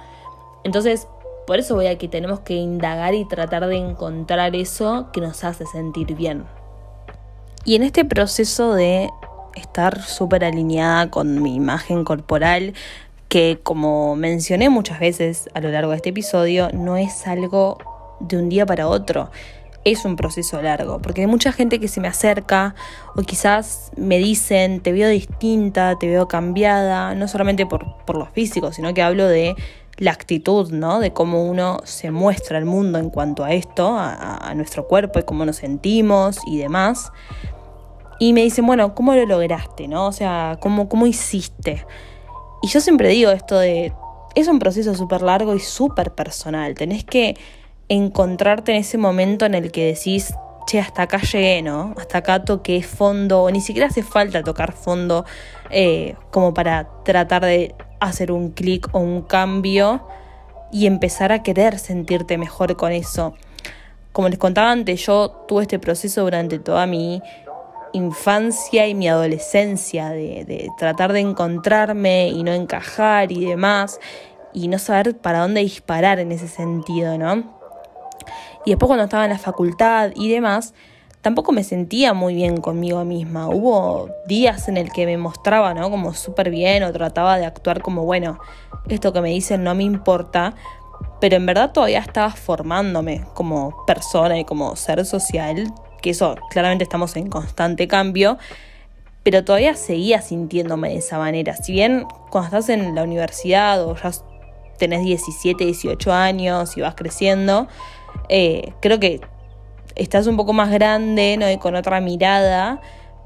Entonces, 0.63 1.07
por 1.45 1.60
eso 1.60 1.75
voy 1.75 1.88
a 1.88 1.97
que 1.97 2.08
tenemos 2.08 2.39
que 2.41 2.53
indagar 2.56 3.13
y 3.13 3.25
tratar 3.25 3.67
de 3.67 3.75
encontrar 3.75 4.56
eso 4.56 5.10
que 5.12 5.21
nos 5.21 5.43
hace 5.43 5.65
sentir 5.65 6.15
bien. 6.15 6.45
Y 7.65 7.75
en 7.75 7.84
este 7.84 8.06
proceso 8.06 8.73
de 8.73 9.10
estar 9.56 10.01
súper 10.01 10.43
alineada 10.43 11.10
con 11.10 11.41
mi 11.41 11.56
imagen 11.56 12.03
corporal, 12.03 12.73
que 13.29 13.60
como 13.63 14.15
mencioné 14.15 14.69
muchas 14.69 14.99
veces 14.99 15.49
a 15.53 15.62
lo 15.62 15.69
largo 15.69 15.91
de 15.91 15.97
este 15.97 16.10
episodio, 16.10 16.69
no 16.73 16.97
es 16.97 17.25
algo 17.27 17.77
de 18.19 18.38
un 18.38 18.49
día 18.49 18.65
para 18.65 18.88
otro. 18.88 19.32
Es 19.86 20.06
un 20.06 20.15
proceso 20.15 20.62
largo, 20.62 20.99
porque 21.01 21.21
hay 21.21 21.27
mucha 21.27 21.51
gente 21.51 21.79
que 21.79 21.89
se 21.89 21.99
me 21.99 22.08
acerca 22.08 22.73
o 23.15 23.21
quizás 23.21 23.91
me 23.97 24.17
dicen, 24.17 24.79
te 24.79 24.93
veo 24.93 25.10
distinta, 25.10 25.97
te 25.99 26.08
veo 26.08 26.27
cambiada, 26.27 27.15
no 27.15 27.27
solamente 27.27 27.65
por, 27.65 27.97
por 28.06 28.17
lo 28.17 28.25
físico, 28.27 28.71
sino 28.71 28.93
que 28.93 29.01
hablo 29.01 29.27
de 29.27 29.56
la 29.97 30.12
actitud, 30.12 30.71
¿no? 30.71 30.99
De 30.99 31.13
cómo 31.13 31.43
uno 31.45 31.79
se 31.84 32.12
muestra 32.12 32.58
al 32.58 32.65
mundo 32.65 32.99
en 32.99 33.10
cuanto 33.10 33.43
a 33.43 33.53
esto, 33.53 33.95
a, 33.97 34.53
nuestro 34.56 34.88
cuerpo 34.88 35.19
y 35.19 35.23
cómo 35.23 35.45
nos 35.45 35.58
sentimos 35.58 36.39
y 36.47 36.58
demás. 36.58 37.12
Y 38.19 38.34
me 38.34 38.41
dicen, 38.41 38.65
bueno, 38.65 38.95
¿cómo 38.95 39.13
lo 39.13 39.25
lograste, 39.25 39.88
no? 39.88 40.08
O 40.08 40.12
sea, 40.12 40.58
¿cómo, 40.60 40.88
cómo 40.88 41.06
hiciste? 41.08 41.86
Y 42.62 42.67
yo 42.67 42.79
siempre 42.79 43.10
digo 43.10 43.32
esto 43.32 43.60
de, 43.60 43.93
es 44.36 44.47
un 44.47 44.60
proceso 44.60 44.95
súper 44.95 45.21
largo 45.21 45.56
y 45.56 45.60
súper 45.60 46.12
personal. 46.12 46.75
Tenés 46.75 47.03
que 47.03 47.36
encontrarte 47.89 48.71
en 48.71 48.79
ese 48.79 48.97
momento 48.97 49.45
en 49.45 49.53
el 49.53 49.71
que 49.71 49.86
decís, 49.86 50.34
che, 50.65 50.79
hasta 50.79 51.03
acá 51.03 51.19
llegué, 51.19 51.62
¿no? 51.62 51.93
Hasta 51.97 52.19
acá 52.19 52.45
toqué 52.45 52.82
fondo, 52.82 53.49
ni 53.51 53.62
siquiera 53.62 53.88
hace 53.88 54.03
falta 54.03 54.43
tocar 54.43 54.71
fondo 54.73 55.25
eh, 55.69 56.15
como 56.32 56.53
para 56.53 56.88
tratar 57.03 57.43
de 57.43 57.75
hacer 58.09 58.31
un 58.31 58.51
clic 58.51 58.89
o 58.93 58.99
un 58.99 59.21
cambio 59.21 60.07
y 60.71 60.87
empezar 60.87 61.31
a 61.31 61.43
querer 61.43 61.79
sentirte 61.79 62.37
mejor 62.37 62.75
con 62.75 62.91
eso. 62.91 63.35
Como 64.11 64.29
les 64.29 64.39
contaba 64.39 64.71
antes, 64.71 65.05
yo 65.05 65.31
tuve 65.47 65.63
este 65.63 65.79
proceso 65.79 66.21
durante 66.21 66.59
toda 66.59 66.85
mi 66.85 67.21
infancia 67.93 68.87
y 68.87 68.95
mi 68.95 69.07
adolescencia 69.07 70.09
de, 70.09 70.69
tratar 70.77 71.13
de 71.13 71.19
encontrarme 71.19 72.29
y 72.29 72.43
no 72.43 72.51
encajar 72.51 73.31
y 73.31 73.45
demás 73.45 73.99
y 74.51 74.67
no 74.67 74.79
saber 74.79 75.17
para 75.17 75.39
dónde 75.39 75.61
disparar 75.61 76.19
en 76.19 76.31
ese 76.31 76.47
sentido, 76.47 77.17
¿no? 77.17 77.59
Y 78.65 78.71
después 78.71 78.87
cuando 78.87 79.05
estaba 79.05 79.25
en 79.25 79.31
la 79.31 79.37
facultad 79.37 80.11
y 80.15 80.29
demás, 80.29 80.73
tampoco 81.23 81.53
me 81.53 81.63
sentía 81.63 82.13
muy 82.13 82.36
bien 82.36 82.57
conmigo 82.57 83.03
misma. 83.05 83.47
Hubo 83.47 84.09
días 84.27 84.67
en 84.67 84.75
el 84.75 84.91
que 84.91 85.05
me 85.05 85.17
mostraba, 85.17 85.73
¿no? 85.73 85.89
Como 85.89 86.13
súper 86.13 86.51
bien 86.51 86.83
o 86.83 86.91
trataba 86.91 87.39
de 87.39 87.45
actuar 87.45 87.81
como, 87.81 88.03
bueno, 88.03 88.39
esto 88.89 89.13
que 89.13 89.21
me 89.21 89.29
dicen 89.29 89.63
no 89.63 89.73
me 89.73 89.83
importa, 89.83 90.53
pero 91.21 91.38
en 91.38 91.45
verdad 91.45 91.71
todavía 91.71 91.99
estaba 91.99 92.31
formándome 92.31 93.25
como 93.33 93.86
persona 93.88 94.38
y 94.38 94.43
como 94.43 94.75
ser 94.75 95.05
social, 95.05 95.73
que 96.01 96.09
eso 96.09 96.36
claramente 96.51 96.83
estamos 96.83 97.15
en 97.15 97.29
constante 97.29 97.88
cambio, 97.88 98.38
pero 99.23 99.45
todavía 99.45 99.75
seguía 99.75 100.21
sintiéndome 100.21 100.89
de 100.89 100.97
esa 100.97 101.19
manera. 101.19 101.55
Si 101.55 101.71
bien 101.71 102.05
cuando 102.31 102.47
estás 102.47 102.67
en 102.67 102.95
la 102.95 103.03
universidad 103.03 103.81
o 103.86 103.95
ya 103.95 104.12
tenés 104.77 105.05
17, 105.05 105.63
18 105.63 106.12
años 106.12 106.75
y 106.75 106.81
vas 106.81 106.95
creciendo, 106.95 107.69
eh, 108.27 108.73
creo 108.81 108.99
que 108.99 109.21
estás 109.95 110.27
un 110.27 110.38
poco 110.38 110.53
más 110.53 110.71
grande, 110.71 111.38
¿no? 111.38 111.49
Y 111.49 111.58
con 111.58 111.75
otra 111.75 112.01
mirada, 112.01 112.82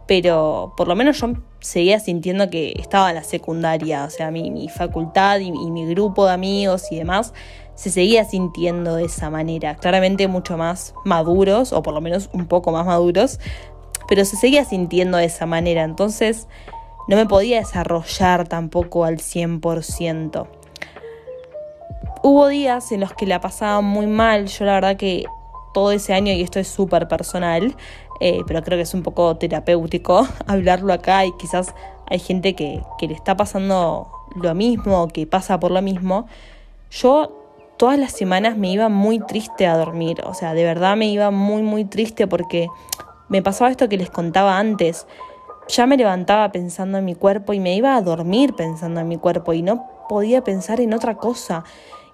pero 0.08 0.74
por 0.78 0.88
lo 0.88 0.96
menos 0.96 1.20
yo 1.20 1.34
seguía 1.60 2.00
sintiendo 2.00 2.50
que 2.50 2.74
estaba 2.78 3.10
en 3.10 3.16
la 3.16 3.24
secundaria, 3.24 4.06
o 4.06 4.10
sea, 4.10 4.32
mi, 4.32 4.70
facultad 4.70 5.40
y, 5.40 5.52
mi 5.52 5.86
grupo 5.86 6.26
de 6.26 6.34
amigos 6.34 6.92
y 6.92 6.98
demás 6.98 7.34
se 7.76 7.92
seguía 7.92 8.26
sintiendo 8.26 8.96
de 8.96 9.06
esa 9.06 9.30
manera, 9.30 9.76
claramente 9.76 10.28
mucho 10.28 10.58
más 10.58 10.96
maduros, 11.06 11.74
o 11.74 11.84
por 11.84 11.94
lo 11.94 12.02
menos 12.02 12.30
un 12.34 12.48
poco 12.48 12.72
más 12.72 12.86
maduros, 12.88 13.40
pero 14.08 14.26
se 14.26 14.36
seguía 14.36 14.66
sintiendo 14.66 15.18
de 15.18 15.26
esa 15.26 15.46
manera, 15.46 15.84
entonces 15.84 16.48
no 17.08 17.18
me 17.18 17.28
podía 17.28 17.60
desarrollar 17.60 18.48
tampoco 18.48 19.06
al 19.06 19.18
100%. 19.18 20.48
Hubo 22.24 22.48
días 22.48 22.92
en 22.92 23.02
los 23.02 23.14
que 23.14 23.28
la 23.28 23.42
pasaba 23.42 23.82
muy 23.82 24.08
mal, 24.08 24.48
yo 24.48 24.66
la 24.66 24.74
verdad 24.74 24.98
que 24.98 25.26
todo 25.74 25.92
ese 25.92 26.14
año, 26.14 26.34
y 26.34 26.42
esto 26.42 26.60
es 26.60 26.68
súper 26.68 27.08
personal, 27.08 27.76
eh, 28.20 28.42
pero 28.48 28.64
creo 28.64 28.78
que 28.78 28.84
es 28.84 28.94
un 28.94 29.04
poco 29.04 29.38
terapéutico 29.38 30.28
hablarlo 30.48 30.94
acá 30.94 31.26
y 31.26 31.32
quizás 31.38 31.74
hay 32.10 32.20
gente 32.20 32.56
que, 32.56 32.82
que 32.98 33.08
le 33.08 33.14
está 33.14 33.38
pasando 33.38 34.10
lo 34.36 34.56
mismo, 34.56 35.08
que 35.08 35.28
pasa 35.28 35.60
por 35.60 35.72
lo 35.72 35.82
mismo. 35.82 36.28
Yo 36.90 37.38
todas 37.78 38.00
las 38.00 38.12
semanas 38.12 38.58
me 38.58 38.72
iba 38.72 38.90
muy 38.90 39.20
triste 39.20 39.68
a 39.68 39.78
dormir, 39.78 40.22
o 40.26 40.34
sea, 40.34 40.54
de 40.54 40.64
verdad 40.64 40.98
me 40.98 41.08
iba 41.08 41.32
muy, 41.32 41.62
muy 41.62 41.86
triste 41.86 42.28
porque 42.28 42.68
me 43.30 43.42
pasaba 43.42 43.70
esto 43.70 43.90
que 43.90 43.98
les 43.98 44.10
contaba 44.10 44.58
antes. 44.58 45.06
Ya 45.68 45.86
me 45.86 45.98
levantaba 45.98 46.52
pensando 46.52 46.98
en 46.98 47.06
mi 47.06 47.14
cuerpo 47.14 47.54
y 47.54 47.60
me 47.60 47.76
iba 47.76 47.96
a 47.96 48.02
dormir 48.02 48.54
pensando 48.56 49.02
en 49.02 49.08
mi 49.08 49.18
cuerpo 49.18 49.54
y 49.54 49.62
no 49.62 49.86
podía 50.08 50.44
pensar 50.44 50.80
en 50.80 50.94
otra 50.94 51.16
cosa. 51.16 51.66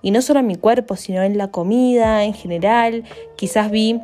Y 0.03 0.11
no 0.11 0.21
solo 0.21 0.41
en 0.41 0.47
mi 0.47 0.55
cuerpo, 0.57 0.95
sino 0.95 1.23
en 1.23 1.37
la 1.37 1.47
comida 1.47 2.25
en 2.25 2.33
general. 2.33 3.05
Quizás 3.37 3.71
vi 3.71 3.99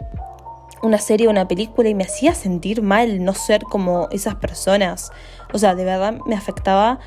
una 0.81 0.97
serie 0.97 1.27
o 1.27 1.29
una 1.29 1.47
película 1.47 1.89
y 1.89 1.93
me 1.93 2.05
hacía 2.05 2.33
sentir 2.33 2.81
mal 2.81 3.23
no 3.23 3.33
ser 3.33 3.63
como 3.63 4.07
esas 4.12 4.35
personas. 4.35 5.12
O 5.53 5.59
sea, 5.59 5.75
de 5.75 5.83
verdad 5.85 6.15
me 6.25 6.35
afectaba 6.35 6.99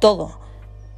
todo. 0.00 0.38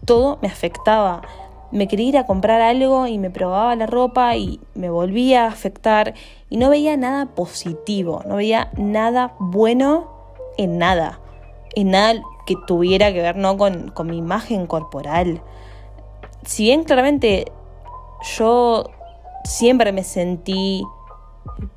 Todo 0.07 0.39
me 0.41 0.49
afectaba. 0.49 1.23
Me 1.71 1.87
quería 1.87 2.09
ir 2.09 2.19
a 2.19 2.27
comprar 2.27 2.63
algo 2.63 3.07
y 3.07 3.19
me 3.19 3.31
probaba 3.31 3.77
la 3.77 3.87
ropa 3.87 4.37
y 4.37 4.61
me 4.75 4.89
volvía 4.89 5.45
a 5.45 5.49
afectar 5.49 6.15
y 6.49 6.57
no 6.57 6.71
veía 6.71 6.97
nada 6.97 7.27
positivo, 7.27 8.23
no 8.27 8.37
veía 8.37 8.71
nada 8.77 9.35
bueno 9.39 10.09
en 10.57 10.79
nada, 10.79 11.19
en 11.75 11.91
nada 11.91 12.23
que 12.47 12.55
tuviera 12.67 13.13
que 13.13 13.21
ver 13.21 13.37
¿no? 13.37 13.57
con, 13.57 13.91
con 13.91 14.07
mi 14.07 14.19
imagen 14.19 14.67
corporal 14.67 15.43
si 16.47 16.65
bien 16.65 16.85
claramente 16.85 17.47
yo 18.37 18.85
siempre 19.45 19.93
me 19.93 20.05
sentí 20.05 20.85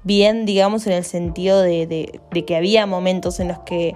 bien, 0.04 0.46
digamos, 0.46 0.88
en 0.88 0.94
el 0.94 1.04
sentido 1.04 1.62
de, 1.62 2.22
que 2.46 2.56
había 2.56 2.86
momentos 2.86 3.40
en 3.40 3.50
los 3.50 3.60
que 3.60 3.96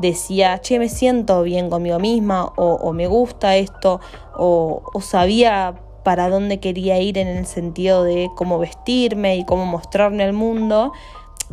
decía, 0.00 0.60
che, 0.60 0.78
me 0.78 0.88
siento 0.88 1.42
bien 1.42 1.70
conmigo 1.70 1.98
misma, 1.98 2.52
o, 2.56 2.92
me 2.92 3.06
gusta 3.06 3.56
esto, 3.56 4.00
o, 4.36 4.82
o, 4.92 5.00
sabía 5.00 5.80
para 6.02 6.28
dónde 6.28 6.60
quería 6.60 7.00
ir 7.00 7.18
en 7.18 7.28
el 7.28 7.46
sentido 7.46 8.04
de 8.04 8.30
cómo 8.36 8.58
vestirme 8.58 9.36
y 9.36 9.44
cómo 9.44 9.64
mostrarme 9.66 10.24
al 10.24 10.32
mundo. 10.32 10.92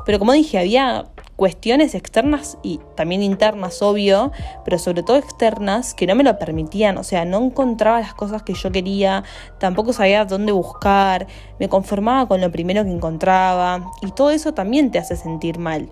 Pero 0.06 0.20
como 0.20 0.34
dije, 0.34 0.58
había 0.58 1.06
cuestiones 1.36 1.96
externas 1.96 2.58
y 2.62 2.80
también 2.96 3.24
internas, 3.24 3.82
obvio, 3.82 4.32
pero 4.64 4.78
sobre 4.78 5.04
todo 5.04 5.18
externas 5.18 5.94
que 5.94 6.08
no 6.08 6.16
me 6.16 6.24
lo 6.24 6.38
permitían, 6.38 6.98
o 6.98 7.04
sea, 7.04 7.26
no 7.26 7.40
encontraba 7.44 8.00
las 8.00 8.14
cosas 8.14 8.44
que 8.44 8.54
yo 8.54 8.72
quería, 8.72 9.24
tampoco 9.60 9.94
sabía 9.94 10.26
dónde 10.26 10.52
buscar, 10.52 11.28
me 11.60 11.70
conformaba 11.70 12.28
con 12.28 12.40
lo 12.40 12.52
primero 12.52 12.84
que 12.84 12.92
encontraba 12.92 13.92
y 14.02 14.12
todo 14.12 14.32
eso 14.32 14.54
también 14.54 14.92
te 14.92 15.00
hace 15.00 15.16
sentir 15.16 15.58
mal. 15.60 15.90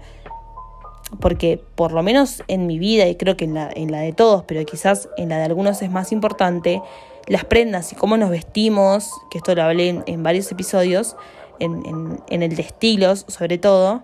Porque 1.19 1.61
por 1.75 1.91
lo 1.91 2.03
menos 2.03 2.41
en 2.47 2.67
mi 2.67 2.79
vida, 2.79 3.05
y 3.07 3.15
creo 3.15 3.35
que 3.35 3.43
en 3.43 3.53
la, 3.55 3.67
de 3.99 4.13
todos, 4.13 4.45
pero 4.45 4.63
quizás 4.65 5.09
en 5.17 5.29
la 5.29 5.39
de 5.39 5.43
algunos 5.43 5.81
es 5.81 5.91
más 5.91 6.13
importante, 6.13 6.81
las 7.27 7.43
prendas 7.43 7.91
y 7.91 7.95
cómo 7.95 8.15
nos 8.15 8.29
vestimos, 8.29 9.11
que 9.29 9.39
esto 9.39 9.53
lo 9.53 9.63
hablé 9.63 10.03
en, 10.05 10.23
varios 10.23 10.49
episodios, 10.51 11.17
en, 11.61 12.41
el 12.41 12.55
de 12.55 12.61
estilos 12.61 13.25
sobre 13.27 13.57
todo, 13.57 14.03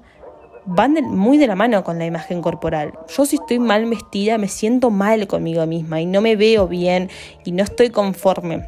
van 0.65 0.93
muy 0.93 1.37
de 1.37 1.47
la 1.47 1.55
mano 1.55 1.83
con 1.83 1.97
la 1.97 2.05
imagen 2.05 2.41
corporal. 2.41 2.93
Yo 3.07 3.25
si 3.25 3.37
estoy 3.37 3.59
mal 3.59 3.85
vestida 3.89 4.37
me 4.37 4.47
siento 4.47 4.89
mal 4.89 5.27
conmigo 5.27 5.65
misma 5.65 6.01
y 6.01 6.05
no 6.05 6.21
me 6.21 6.35
veo 6.35 6.67
bien 6.67 7.09
y 7.43 7.51
no 7.51 7.63
estoy 7.63 7.89
conforme. 7.89 8.67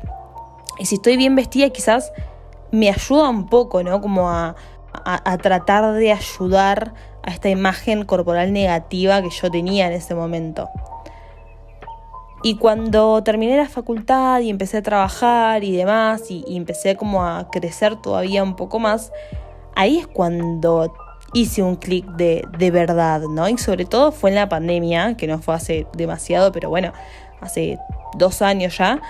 Y 0.80 0.86
si 0.86 0.95
estoy 0.95 1.17
bien 1.17 1.36
vestida 1.36 1.69
quizás 1.69 2.12
me 2.71 2.89
ayuda 2.89 3.30
un 3.30 3.47
poco, 3.47 3.84
¿no? 3.84 3.99
Como 4.02 4.30
a, 4.30 4.56
a, 4.93 5.38
tratar 5.38 5.93
de 5.93 6.12
ayudar 6.12 6.93
a 7.23 7.32
esta 7.32 7.49
imagen 7.49 8.06
corporal 8.06 8.54
negativa 8.54 9.21
que 9.21 9.30
yo 9.30 9.52
tenía 9.52 9.88
en 9.88 9.93
ese 9.93 10.15
momento. 10.15 10.69
Y 12.41 12.56
cuando 12.56 13.21
terminé 13.23 13.58
la 13.58 13.67
facultad 13.67 14.39
y 14.39 14.49
empecé 14.49 14.78
a 14.78 14.82
trabajar 14.82 15.63
y 15.63 15.75
demás, 15.75 16.32
y, 16.32 16.43
empecé 16.56 16.95
como 16.95 17.25
a 17.25 17.49
crecer 17.52 17.97
todavía 17.97 18.43
un 18.43 18.56
poco 18.56 18.80
más, 18.80 19.12
ahí 19.75 19.97
es 19.97 20.08
cuando 20.08 20.93
hice 21.34 21.62
un 21.62 21.75
clic 21.75 22.06
de, 22.12 22.45
de 22.58 22.71
verdad, 22.71 23.21
¿no? 23.21 23.47
Y 23.49 23.58
sobre 23.58 23.86
todo 23.86 24.12
fue 24.12 24.30
en 24.30 24.38
la 24.38 24.47
pandemia, 24.47 25.17
que 25.17 25.28
no 25.28 25.39
fue 25.39 25.54
hace 25.54 25.86
demasiado, 25.93 26.52
pero 26.52 26.69
bueno, 26.69 26.93
hace 27.41 27.78
dos 28.17 28.41
años 28.41 28.78
ya, 28.78 29.02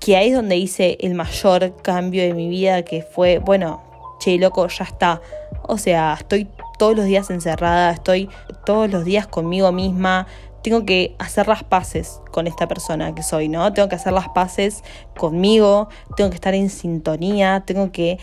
que 0.00 0.16
ahí 0.16 0.28
es 0.28 0.34
donde 0.34 0.56
hice 0.56 0.96
el 1.00 1.14
mayor 1.14 1.76
cambio 1.82 2.22
de 2.22 2.32
mi 2.32 2.48
vida, 2.48 2.82
que 2.82 3.02
fue, 3.02 3.38
bueno, 3.38 3.82
che, 4.18 4.38
loco, 4.38 4.66
ya 4.68 4.84
está. 4.84 5.20
O 5.62 5.78
sea, 5.78 6.16
estoy 6.18 6.48
todos 6.78 6.96
los 6.96 7.06
días 7.06 7.30
encerrada, 7.30 7.90
estoy 7.90 8.28
todos 8.64 8.90
los 8.90 9.04
días 9.04 9.26
conmigo 9.26 9.72
misma, 9.72 10.26
tengo 10.66 10.84
que 10.84 11.14
hacer 11.20 11.46
las 11.46 11.62
paces 11.62 12.20
con 12.32 12.48
esta 12.48 12.66
persona 12.66 13.14
que 13.14 13.22
soy, 13.22 13.48
¿no? 13.48 13.72
Tengo 13.72 13.88
que 13.88 13.94
hacer 13.94 14.12
las 14.12 14.28
paces 14.30 14.82
conmigo, 15.16 15.88
tengo 16.16 16.28
que 16.28 16.34
estar 16.34 16.54
en 16.54 16.70
sintonía, 16.70 17.62
tengo 17.64 17.92
que 17.92 18.18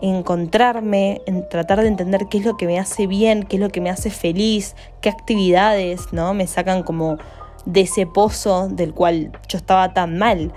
encontrarme, 0.00 1.22
en 1.26 1.48
tratar 1.48 1.80
de 1.80 1.88
entender 1.88 2.26
qué 2.30 2.38
es 2.38 2.44
lo 2.44 2.56
que 2.56 2.66
me 2.66 2.78
hace 2.78 3.08
bien, 3.08 3.42
qué 3.42 3.56
es 3.56 3.60
lo 3.60 3.70
que 3.70 3.80
me 3.80 3.90
hace 3.90 4.10
feliz, 4.10 4.76
qué 5.00 5.08
actividades, 5.08 6.12
¿no? 6.12 6.34
Me 6.34 6.46
sacan 6.46 6.84
como 6.84 7.18
de 7.66 7.80
ese 7.80 8.06
pozo 8.06 8.68
del 8.68 8.94
cual 8.94 9.32
yo 9.48 9.58
estaba 9.58 9.92
tan 9.92 10.18
mal. 10.18 10.52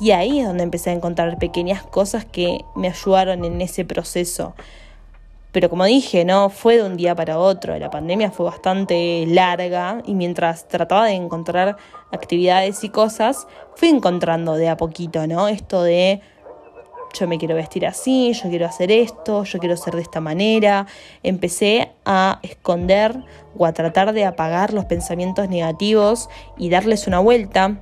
Y 0.00 0.12
ahí 0.12 0.40
es 0.40 0.46
donde 0.46 0.62
empecé 0.62 0.88
a 0.88 0.94
encontrar 0.94 1.36
pequeñas 1.36 1.82
cosas 1.82 2.24
que 2.24 2.64
me 2.74 2.88
ayudaron 2.88 3.44
en 3.44 3.60
ese 3.60 3.84
proceso. 3.84 4.54
Pero 5.52 5.68
como 5.68 5.84
dije, 5.84 6.24
no 6.24 6.48
fue 6.48 6.76
de 6.76 6.84
un 6.84 6.96
día 6.96 7.14
para 7.14 7.38
otro. 7.38 7.76
La 7.78 7.90
pandemia 7.90 8.30
fue 8.30 8.46
bastante 8.46 9.24
larga 9.26 10.02
y 10.06 10.14
mientras 10.14 10.68
trataba 10.68 11.06
de 11.06 11.12
encontrar 11.12 11.76
actividades 12.12 12.84
y 12.84 12.88
cosas, 12.88 13.46
fui 13.74 13.88
encontrando 13.88 14.54
de 14.54 14.68
a 14.68 14.76
poquito, 14.76 15.26
¿no? 15.26 15.48
Esto 15.48 15.82
de 15.82 16.20
yo 17.12 17.26
me 17.26 17.38
quiero 17.38 17.56
vestir 17.56 17.86
así, 17.86 18.32
yo 18.32 18.48
quiero 18.48 18.66
hacer 18.66 18.92
esto, 18.92 19.44
yo 19.44 19.58
quiero 19.58 19.76
ser 19.76 19.94
de 19.94 20.02
esta 20.02 20.20
manera. 20.20 20.86
Empecé 21.22 21.90
a 22.04 22.38
esconder 22.42 23.24
o 23.56 23.66
a 23.66 23.72
tratar 23.72 24.12
de 24.12 24.24
apagar 24.24 24.72
los 24.72 24.84
pensamientos 24.84 25.48
negativos 25.48 26.28
y 26.56 26.70
darles 26.70 27.06
una 27.06 27.18
vuelta. 27.18 27.80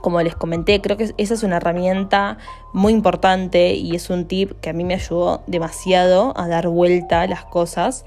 Como 0.00 0.20
les 0.22 0.36
comenté, 0.36 0.80
creo 0.80 0.96
que 0.96 1.14
esa 1.16 1.34
es 1.34 1.42
una 1.42 1.56
herramienta 1.56 2.38
muy 2.72 2.92
importante 2.92 3.74
y 3.74 3.96
es 3.96 4.10
un 4.10 4.26
tip 4.26 4.52
que 4.60 4.70
a 4.70 4.72
mí 4.72 4.84
me 4.84 4.94
ayudó 4.94 5.42
demasiado 5.46 6.32
a 6.36 6.48
dar 6.48 6.68
vuelta 6.68 7.22
a 7.22 7.26
las 7.26 7.44
cosas 7.44 8.04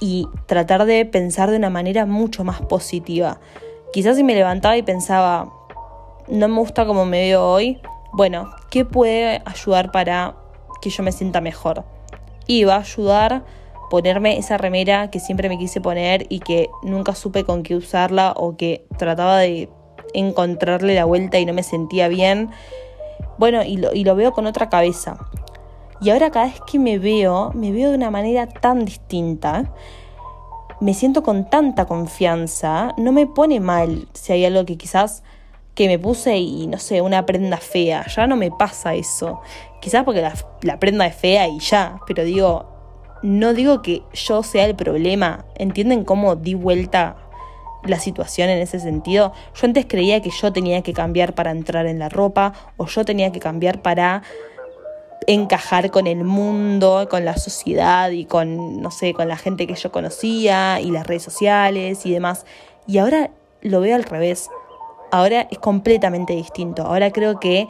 y 0.00 0.26
tratar 0.46 0.86
de 0.86 1.04
pensar 1.04 1.50
de 1.50 1.56
una 1.56 1.70
manera 1.70 2.06
mucho 2.06 2.44
más 2.44 2.60
positiva. 2.62 3.40
Quizás 3.92 4.16
si 4.16 4.24
me 4.24 4.34
levantaba 4.34 4.76
y 4.76 4.82
pensaba, 4.82 5.52
no 6.28 6.48
me 6.48 6.58
gusta 6.58 6.84
como 6.84 7.04
me 7.04 7.20
veo 7.20 7.44
hoy, 7.44 7.80
bueno, 8.12 8.50
¿qué 8.70 8.84
puede 8.84 9.42
ayudar 9.44 9.92
para 9.92 10.36
que 10.80 10.90
yo 10.90 11.02
me 11.02 11.12
sienta 11.12 11.40
mejor? 11.40 11.84
Y 12.46 12.64
va 12.64 12.76
a 12.76 12.80
ayudar 12.80 13.44
ponerme 13.90 14.38
esa 14.38 14.56
remera 14.56 15.10
que 15.10 15.20
siempre 15.20 15.48
me 15.48 15.58
quise 15.58 15.80
poner 15.80 16.26
y 16.28 16.40
que 16.40 16.68
nunca 16.82 17.14
supe 17.14 17.44
con 17.44 17.62
qué 17.62 17.76
usarla 17.76 18.32
o 18.36 18.56
que 18.56 18.86
trataba 18.98 19.38
de 19.38 19.68
encontrarle 20.14 20.94
la 20.94 21.04
vuelta 21.04 21.38
y 21.38 21.46
no 21.46 21.52
me 21.52 21.62
sentía 21.62 22.08
bien. 22.08 22.50
Bueno, 23.38 23.62
y 23.62 23.76
lo, 23.76 23.92
y 23.92 24.04
lo 24.04 24.16
veo 24.16 24.32
con 24.32 24.46
otra 24.46 24.68
cabeza. 24.68 25.18
Y 26.00 26.10
ahora 26.10 26.30
cada 26.30 26.46
vez 26.46 26.60
que 26.70 26.78
me 26.78 26.98
veo, 26.98 27.50
me 27.54 27.72
veo 27.72 27.90
de 27.90 27.96
una 27.96 28.10
manera 28.10 28.46
tan 28.46 28.84
distinta. 28.84 29.72
Me 30.80 30.94
siento 30.94 31.22
con 31.22 31.48
tanta 31.48 31.86
confianza. 31.86 32.94
No 32.98 33.12
me 33.12 33.26
pone 33.26 33.60
mal 33.60 34.08
si 34.12 34.32
hay 34.32 34.44
algo 34.44 34.64
que 34.64 34.76
quizás 34.76 35.22
que 35.74 35.88
me 35.88 35.98
puse 35.98 36.36
y 36.36 36.66
no 36.66 36.78
sé, 36.78 37.00
una 37.00 37.26
prenda 37.26 37.56
fea. 37.56 38.06
Ya 38.06 38.26
no 38.26 38.36
me 38.36 38.50
pasa 38.50 38.94
eso. 38.94 39.40
Quizás 39.80 40.04
porque 40.04 40.20
la, 40.20 40.34
la 40.62 40.78
prenda 40.78 41.06
es 41.06 41.16
fea 41.16 41.48
y 41.48 41.58
ya. 41.58 42.00
Pero 42.06 42.24
digo, 42.24 42.66
no 43.22 43.54
digo 43.54 43.82
que 43.82 44.02
yo 44.12 44.42
sea 44.42 44.66
el 44.66 44.76
problema. 44.76 45.46
¿Entienden 45.56 46.04
cómo 46.04 46.36
di 46.36 46.54
vuelta 46.54 47.16
la 47.86 47.98
situación 47.98 48.48
en 48.50 48.58
ese 48.58 48.80
sentido. 48.80 49.32
Yo 49.54 49.66
antes 49.66 49.86
creía 49.86 50.20
que 50.20 50.30
yo 50.30 50.52
tenía 50.52 50.82
que 50.82 50.92
cambiar 50.92 51.34
para 51.34 51.50
entrar 51.50 51.86
en 51.86 51.98
la 51.98 52.08
ropa 52.08 52.52
o 52.76 52.86
yo 52.86 53.04
tenía 53.04 53.32
que 53.32 53.40
cambiar 53.40 53.82
para 53.82 54.22
encajar 55.26 55.90
con 55.90 56.06
el 56.06 56.24
mundo, 56.24 57.08
con 57.10 57.24
la 57.24 57.36
sociedad 57.36 58.10
y 58.10 58.24
con, 58.24 58.80
no 58.82 58.90
sé, 58.90 59.14
con 59.14 59.28
la 59.28 59.36
gente 59.36 59.66
que 59.66 59.74
yo 59.74 59.90
conocía 59.90 60.80
y 60.80 60.90
las 60.90 61.06
redes 61.06 61.22
sociales 61.22 62.04
y 62.04 62.12
demás. 62.12 62.44
Y 62.86 62.98
ahora 62.98 63.30
lo 63.62 63.80
veo 63.80 63.96
al 63.96 64.04
revés. 64.04 64.50
Ahora 65.10 65.48
es 65.50 65.58
completamente 65.58 66.34
distinto. 66.34 66.82
Ahora 66.82 67.10
creo 67.10 67.38
que 67.40 67.68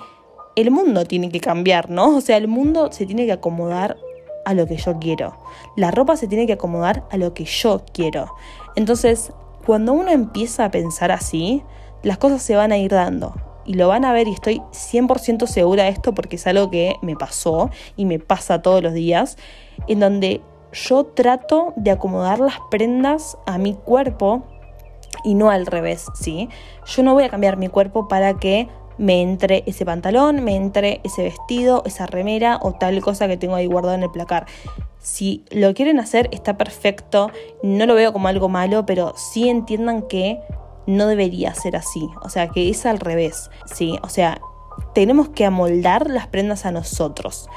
el 0.56 0.70
mundo 0.70 1.04
tiene 1.04 1.30
que 1.30 1.40
cambiar, 1.40 1.90
¿no? 1.90 2.16
O 2.16 2.20
sea, 2.20 2.36
el 2.36 2.48
mundo 2.48 2.90
se 2.92 3.06
tiene 3.06 3.26
que 3.26 3.32
acomodar 3.32 3.96
a 4.44 4.54
lo 4.54 4.66
que 4.66 4.76
yo 4.76 4.98
quiero. 4.98 5.36
La 5.76 5.90
ropa 5.90 6.16
se 6.16 6.28
tiene 6.28 6.46
que 6.46 6.54
acomodar 6.54 7.04
a 7.10 7.16
lo 7.16 7.34
que 7.34 7.44
yo 7.44 7.82
quiero. 7.92 8.34
Entonces, 8.76 9.32
cuando 9.64 9.92
uno 9.92 10.10
empieza 10.10 10.64
a 10.64 10.70
pensar 10.70 11.12
así, 11.12 11.62
las 12.02 12.18
cosas 12.18 12.42
se 12.42 12.56
van 12.56 12.72
a 12.72 12.78
ir 12.78 12.90
dando. 12.90 13.34
Y 13.66 13.74
lo 13.74 13.88
van 13.88 14.04
a 14.04 14.12
ver 14.12 14.28
y 14.28 14.32
estoy 14.32 14.60
100% 14.72 15.46
segura 15.46 15.84
de 15.84 15.90
esto 15.90 16.14
porque 16.14 16.36
es 16.36 16.46
algo 16.46 16.70
que 16.70 16.96
me 17.00 17.16
pasó 17.16 17.70
y 17.96 18.04
me 18.04 18.18
pasa 18.18 18.60
todos 18.60 18.82
los 18.82 18.92
días, 18.92 19.38
en 19.88 20.00
donde 20.00 20.42
yo 20.72 21.04
trato 21.04 21.72
de 21.76 21.92
acomodar 21.92 22.40
las 22.40 22.56
prendas 22.70 23.38
a 23.46 23.56
mi 23.56 23.74
cuerpo 23.74 24.42
y 25.24 25.34
no 25.34 25.50
al 25.50 25.64
revés, 25.64 26.06
¿sí? 26.14 26.50
Yo 26.84 27.02
no 27.02 27.14
voy 27.14 27.24
a 27.24 27.30
cambiar 27.30 27.56
mi 27.56 27.68
cuerpo 27.68 28.06
para 28.06 28.34
que 28.34 28.68
me 28.98 29.22
entre 29.22 29.64
ese 29.66 29.84
pantalón, 29.84 30.44
me 30.44 30.56
entre 30.56 31.00
ese 31.04 31.22
vestido, 31.22 31.82
esa 31.86 32.06
remera 32.06 32.58
o 32.62 32.72
tal 32.72 33.00
cosa 33.00 33.28
que 33.28 33.36
tengo 33.36 33.54
ahí 33.54 33.66
guardado 33.66 33.94
en 33.94 34.02
el 34.02 34.10
placar. 34.10 34.46
Si 34.98 35.44
lo 35.50 35.74
quieren 35.74 36.00
hacer, 36.00 36.28
está 36.32 36.56
perfecto. 36.56 37.30
No 37.62 37.86
lo 37.86 37.94
veo 37.94 38.12
como 38.12 38.28
algo 38.28 38.48
malo, 38.48 38.86
pero 38.86 39.12
sí 39.16 39.48
entiendan 39.48 40.02
que 40.02 40.40
no 40.86 41.06
debería 41.06 41.54
ser 41.54 41.76
así. 41.76 42.08
O 42.22 42.28
sea, 42.28 42.48
que 42.48 42.70
es 42.70 42.86
al 42.86 43.00
revés. 43.00 43.50
Sí, 43.66 43.98
o 44.02 44.08
sea, 44.08 44.40
tenemos 44.94 45.28
que 45.28 45.44
amoldar 45.44 46.08
las 46.08 46.26
prendas 46.26 46.64
a 46.64 46.72
nosotros. 46.72 47.48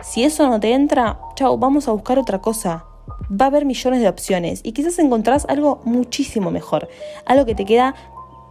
Si 0.00 0.24
eso 0.24 0.48
no 0.48 0.60
te 0.60 0.72
entra, 0.72 1.20
chao, 1.34 1.56
vamos 1.58 1.88
a 1.88 1.92
buscar 1.92 2.18
otra 2.18 2.40
cosa. 2.40 2.86
Va 3.30 3.46
a 3.46 3.48
haber 3.48 3.64
millones 3.64 4.00
de 4.00 4.08
opciones 4.08 4.60
y 4.62 4.72
quizás 4.72 4.98
encontrás 4.98 5.46
algo 5.48 5.80
muchísimo 5.84 6.50
mejor. 6.50 6.88
Algo 7.26 7.46
que 7.46 7.54
te 7.54 7.64
queda 7.64 7.94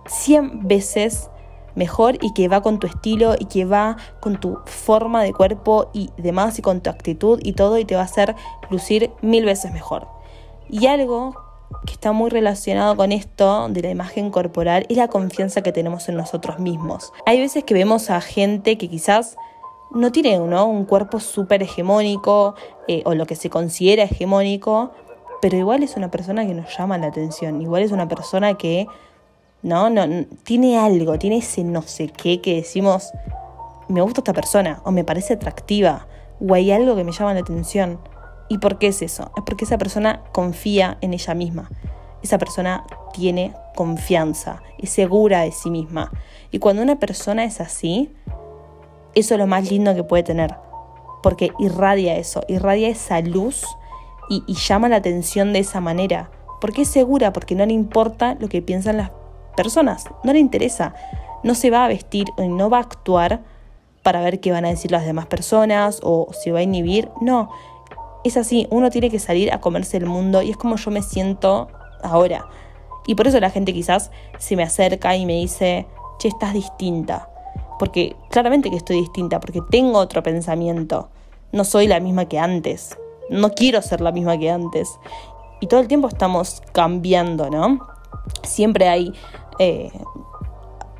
100 0.06 0.67
veces 0.67 1.29
mejor 1.75 2.17
y 2.21 2.33
que 2.33 2.47
va 2.47 2.62
con 2.62 2.79
tu 2.79 2.88
estilo 2.88 3.36
y 3.38 3.45
que 3.45 3.65
va 3.65 3.97
con 4.19 4.39
tu 4.39 4.59
forma 4.65 5.23
de 5.23 5.33
cuerpo 5.33 5.89
y 5.93 6.09
demás 6.17 6.59
y 6.59 6.62
con 6.62 6.81
tu 6.81 6.89
actitud 6.89 7.39
y 7.43 7.53
todo 7.53 7.77
y 7.77 7.86
te 7.86 7.95
va 7.95 8.01
a 8.01 8.05
hacer 8.05 8.36
lucir 8.69 9.12
mil 9.21 9.45
veces 9.45 9.71
mejor. 9.71 10.07
Y 10.69 10.88
algo 10.88 11.36
que 11.86 11.93
está 11.93 12.12
muy 12.12 12.29
relacionado 12.29 12.95
con 12.95 13.12
esto 13.12 13.67
de 13.69 13.81
la 13.81 13.89
imagen 13.89 14.29
corporal 14.29 14.86
es 14.89 14.97
la 14.97 15.07
confianza 15.07 15.62
que 15.62 15.71
tenemos 15.71 16.07
en 16.09 16.15
nosotros 16.15 16.59
mismos. 16.59 17.12
Hay 17.25 17.39
veces 17.39 17.63
que 17.63 17.73
vemos 17.73 18.09
a 18.09 18.21
gente 18.21 18.77
que 18.77 18.89
quizás 18.89 19.36
no 19.91 20.12
tiene 20.12 20.39
un 20.39 20.86
cuerpo 20.86 21.19
súper 21.19 21.62
hegemónico 21.63 22.55
eh, 22.88 23.03
o 23.05 23.13
lo 23.13 23.25
que 23.25 23.36
se 23.36 23.49
considera 23.49 24.03
hegemónico, 24.03 24.91
pero 25.41 25.57
igual 25.57 25.83
es 25.83 25.97
una 25.97 26.09
persona 26.09 26.47
que 26.47 26.53
nos 26.53 26.75
llama 26.75 26.97
la 26.97 27.07
atención, 27.07 27.62
igual 27.62 27.83
es 27.83 27.91
una 27.91 28.07
persona 28.07 28.55
que 28.55 28.88
¿no? 29.63 29.89
No, 29.89 30.06
tiene 30.43 30.78
algo, 30.78 31.17
tiene 31.17 31.38
ese 31.38 31.63
no 31.63 31.82
sé 31.82 32.10
qué 32.10 32.41
que 32.41 32.56
decimos, 32.56 33.12
me 33.88 34.02
gusta 34.02 34.19
esta 34.19 34.34
persona, 34.34 34.82
o 34.84 34.91
me 34.91 35.04
parece 35.04 35.34
atractiva, 35.34 36.06
o 36.45 36.54
hay 36.54 36.71
algo 36.71 36.95
que 36.95 37.04
me 37.04 37.13
llama 37.13 37.34
la 37.34 37.39
atención. 37.39 37.99
¿Y 38.49 38.58
por 38.58 38.78
qué 38.78 38.88
es 38.88 39.02
eso? 39.02 39.32
Es 39.36 39.43
porque 39.45 39.65
esa 39.65 39.78
persona 39.78 40.21
confía 40.34 40.97
en 41.02 41.13
ella 41.13 41.34
misma. 41.34 41.71
Esa 42.21 42.38
persona 42.38 42.86
tiene 43.13 43.54
confianza, 43.76 44.62
es 44.78 44.89
segura 44.89 45.41
de 45.41 45.52
sí 45.52 45.69
misma. 45.69 46.12
Y 46.52 46.60
cuando 46.60 46.82
una 46.82 46.99
persona 46.99 47.45
es 47.45 47.62
así, 47.62 48.13
eso 49.15 49.34
es 49.36 49.39
lo 49.39 49.47
más 49.47 49.69
lindo 49.69 49.95
que 49.95 50.04
puede 50.04 50.23
tener. 50.23 50.56
Porque 51.21 51.52
irradia 51.58 52.17
eso, 52.17 52.43
irradia 52.49 52.89
esa 52.89 53.21
luz 53.21 53.65
y, 54.30 54.43
y 54.45 54.56
llama 54.56 54.89
la 54.89 54.97
atención 54.97 55.54
de 55.54 55.60
esa 55.60 55.80
manera. 55.80 56.30
Porque 56.60 56.84
es 56.84 56.89
segura, 56.89 57.34
porque 57.34 57.56
no 57.56 57.65
le 57.65 57.73
importa 57.73 58.36
lo 58.39 58.49
que 58.49 58.62
piensan 58.62 58.97
las 58.97 59.12
personas, 59.54 60.06
no 60.24 60.34
le 60.34 60.39
interesa, 60.39 60.94
no 61.44 61.56
se 61.56 61.70
va 61.70 61.86
a 61.86 61.88
vestir 61.88 62.28
no 62.38 62.70
va 62.70 62.78
a 62.78 62.82
actuar 62.82 63.42
para 64.02 64.22
ver 64.22 64.39
qué 64.39 64.52
van 64.52 64.66
a 64.66 64.70
decir 64.70 64.92
las 64.92 65.06
demás 65.06 65.26
personas 65.28 66.00
o 66.04 66.28
si 66.34 66.52
va 66.52 66.60
a 66.60 66.63
inhibir, 66.63 67.10
no, 67.22 67.50
es 68.24 68.38
así, 68.38 68.68
uno 68.70 68.89
tiene 68.89 69.10
que 69.10 69.20
salir 69.20 69.52
a 69.52 69.60
comerse 69.60 69.98
el 69.98 70.06
mundo 70.06 70.42
y 70.42 70.52
es 70.52 70.58
como 70.58 70.76
yo 70.76 70.92
me 70.92 71.02
siento 71.02 71.70
ahora. 72.02 72.46
Y 73.06 73.16
por 73.16 73.28
eso 73.28 73.39
la 73.39 73.50
gente 73.50 73.74
quizás 73.74 74.12
se 74.38 74.56
me 74.56 74.63
acerca 74.63 75.16
y 75.16 75.26
me 75.26 75.34
dice, 75.34 75.88
che, 76.20 76.30
estás 76.30 76.54
distinta. 76.54 77.30
Porque 77.80 78.16
claramente 78.30 78.70
que 78.70 78.78
estoy 78.78 78.98
distinta, 78.98 79.39
porque 79.39 79.62
tengo 79.70 80.00
otro 80.00 80.24
pensamiento. 80.24 81.10
No 81.52 81.66
soy 81.66 81.88
la 81.88 82.00
misma 82.00 82.26
que 82.26 82.39
antes. 82.39 82.98
No 83.30 83.52
quiero 83.52 83.82
ser 83.82 84.00
la 84.00 84.12
misma 84.12 84.38
que 84.38 84.50
antes. 84.50 85.00
Y 85.60 85.68
todo 85.68 85.82
el 85.82 85.88
tiempo 85.88 86.08
estamos 86.08 86.62
cambiando, 86.72 87.50
¿no? 87.50 87.80
Siempre 88.44 88.88
hay 88.88 89.13
eh, 89.60 89.92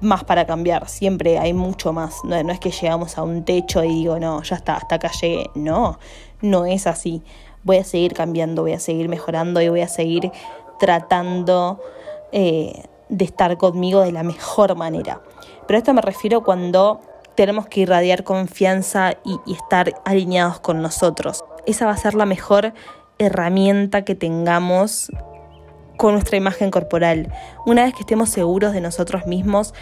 más 0.04 0.24
para 0.24 0.46
cambiar, 0.46 0.88
siempre 0.88 1.40
hay 1.40 1.54
mucho 1.54 1.94
más. 1.94 2.24
No, 2.24 2.36
es 2.36 2.60
que 2.60 2.72
llegamos 2.72 3.18
a 3.18 3.24
un 3.24 3.44
techo 3.46 3.84
y 3.84 3.90
digo, 3.90 4.20
no, 4.20 4.44
ya 4.44 4.56
está, 4.58 4.76
hasta 4.76 4.96
acá 4.96 5.12
llegué. 5.20 5.50
No, 5.56 5.98
no 6.42 6.66
es 6.66 6.88
así. 6.88 7.24
Voy 7.64 7.78
a 7.78 7.84
seguir 7.84 8.14
cambiando, 8.14 8.64
voy 8.64 8.74
a 8.74 8.80
seguir 8.80 9.08
mejorando 9.08 9.62
y 9.62 9.70
voy 9.70 9.82
a 9.82 9.88
seguir 9.88 10.32
tratando 10.80 11.80
eh, 12.32 12.84
de 13.10 13.26
estar 13.26 13.58
conmigo 13.58 14.02
de 14.02 14.12
la 14.12 14.24
mejor 14.24 14.76
manera. 14.76 15.22
Pero 15.66 15.78
a 15.78 15.80
esto 15.80 15.94
me 15.94 16.02
refiero 16.02 16.44
cuando 16.44 17.00
tenemos 17.36 17.68
que 17.68 17.82
irradiar 17.82 18.24
confianza 18.24 19.14
y, 19.24 19.40
y 19.46 19.54
estar 19.54 19.94
alineados 20.04 20.60
con 20.60 20.82
nosotros. 20.82 21.44
Esa 21.66 21.86
va 21.86 21.94
a 21.94 21.98
ser 21.98 22.14
la 22.14 22.26
mejor 22.26 22.74
herramienta 23.18 24.04
que 24.04 24.16
tengamos 24.16 25.10
con 26.04 26.16
nuestra 26.16 26.36
imagen 26.36 26.70
corporal. 26.70 27.32
Una 27.66 27.86
vez 27.86 27.94
que 27.94 28.02
estemos 28.02 28.30
seguros 28.30 28.74
de 28.74 28.82
nosotros 28.82 29.26
mismos, 29.26 29.74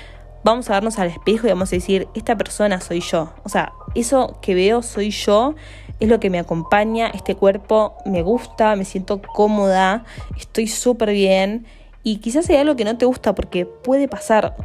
vamos 0.44 0.70
a 0.70 0.74
vernos 0.74 1.00
al 1.00 1.08
espejo 1.08 1.48
y 1.48 1.50
vamos 1.50 1.74
a 1.74 1.76
decir, 1.76 2.08
esta 2.14 2.38
persona 2.38 2.80
soy 2.80 3.00
yo. 3.00 3.34
O 3.44 3.50
sea, 3.50 3.74
eso 3.96 4.38
que 4.40 4.54
veo 4.54 4.84
soy 4.84 5.10
yo, 5.10 5.56
es 6.00 6.08
lo 6.08 6.20
que 6.20 6.30
me 6.30 6.38
acompaña, 6.38 7.08
este 7.08 7.34
cuerpo 7.34 7.96
me 8.06 8.22
gusta, 8.22 8.76
me 8.76 8.86
siento 8.86 9.20
cómoda, 9.34 10.06
estoy 10.38 10.68
súper 10.68 11.10
bien. 11.10 11.66
Y 12.04 12.18
quizás 12.18 12.48
hay 12.52 12.58
algo 12.58 12.76
que 12.76 12.86
no 12.86 12.96
te 13.00 13.08
gusta 13.08 13.34
porque 13.34 13.66
puede 13.66 14.08
pasar, 14.08 14.56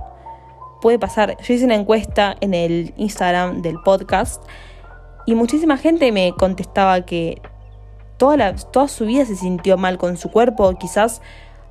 puede 0.82 0.98
pasar. 0.98 1.38
Yo 1.42 1.54
hice 1.54 1.64
una 1.64 1.76
encuesta 1.76 2.36
en 2.42 2.52
el 2.52 2.92
Instagram 2.98 3.62
del 3.62 3.80
podcast 3.82 4.44
y 5.24 5.34
muchísima 5.34 5.78
gente 5.78 6.12
me 6.12 6.34
contestaba 6.36 7.06
que 7.06 7.40
toda, 8.18 8.54
toda 8.56 8.88
su 8.88 9.06
vida 9.06 9.24
se 9.24 9.36
sintió 9.36 9.78
mal 9.78 9.96
con 9.96 10.18
su 10.18 10.30
cuerpo, 10.30 10.76
quizás 10.78 11.22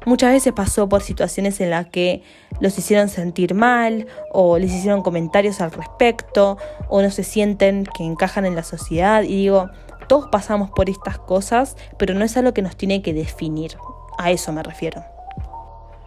muchas 0.06 0.32
veces 0.32 0.54
pasó 0.54 0.88
por 0.88 1.02
situaciones 1.02 1.60
en 1.60 1.70
las 1.70 1.88
que 1.88 2.24
los 2.60 2.78
hicieron 2.78 3.10
sentir 3.10 3.54
mal 3.54 4.08
o 4.32 4.58
les 4.58 4.72
hicieron 4.72 5.02
comentarios 5.02 5.62
al 5.62 5.72
respecto 5.72 6.58
o 6.88 7.02
no 7.02 7.10
se 7.12 7.24
sienten 7.24 7.86
que 7.86 8.04
encajan 8.04 8.46
en 8.46 8.56
la 8.56 8.64
sociedad. 8.64 9.24
Y 9.24 9.36
digo, 9.36 9.70
todos 10.08 10.28
pasamos 10.28 10.70
por 10.72 10.90
estas 10.90 11.18
cosas, 11.18 11.76
pero 11.98 12.14
no 12.14 12.24
es 12.24 12.38
algo 12.38 12.54
que 12.54 12.62
nos 12.62 12.76
tiene 12.76 13.02
que 13.02 13.14
definir, 13.14 13.78
a 14.18 14.32
eso 14.32 14.52
me 14.52 14.64
refiero. 14.64 15.04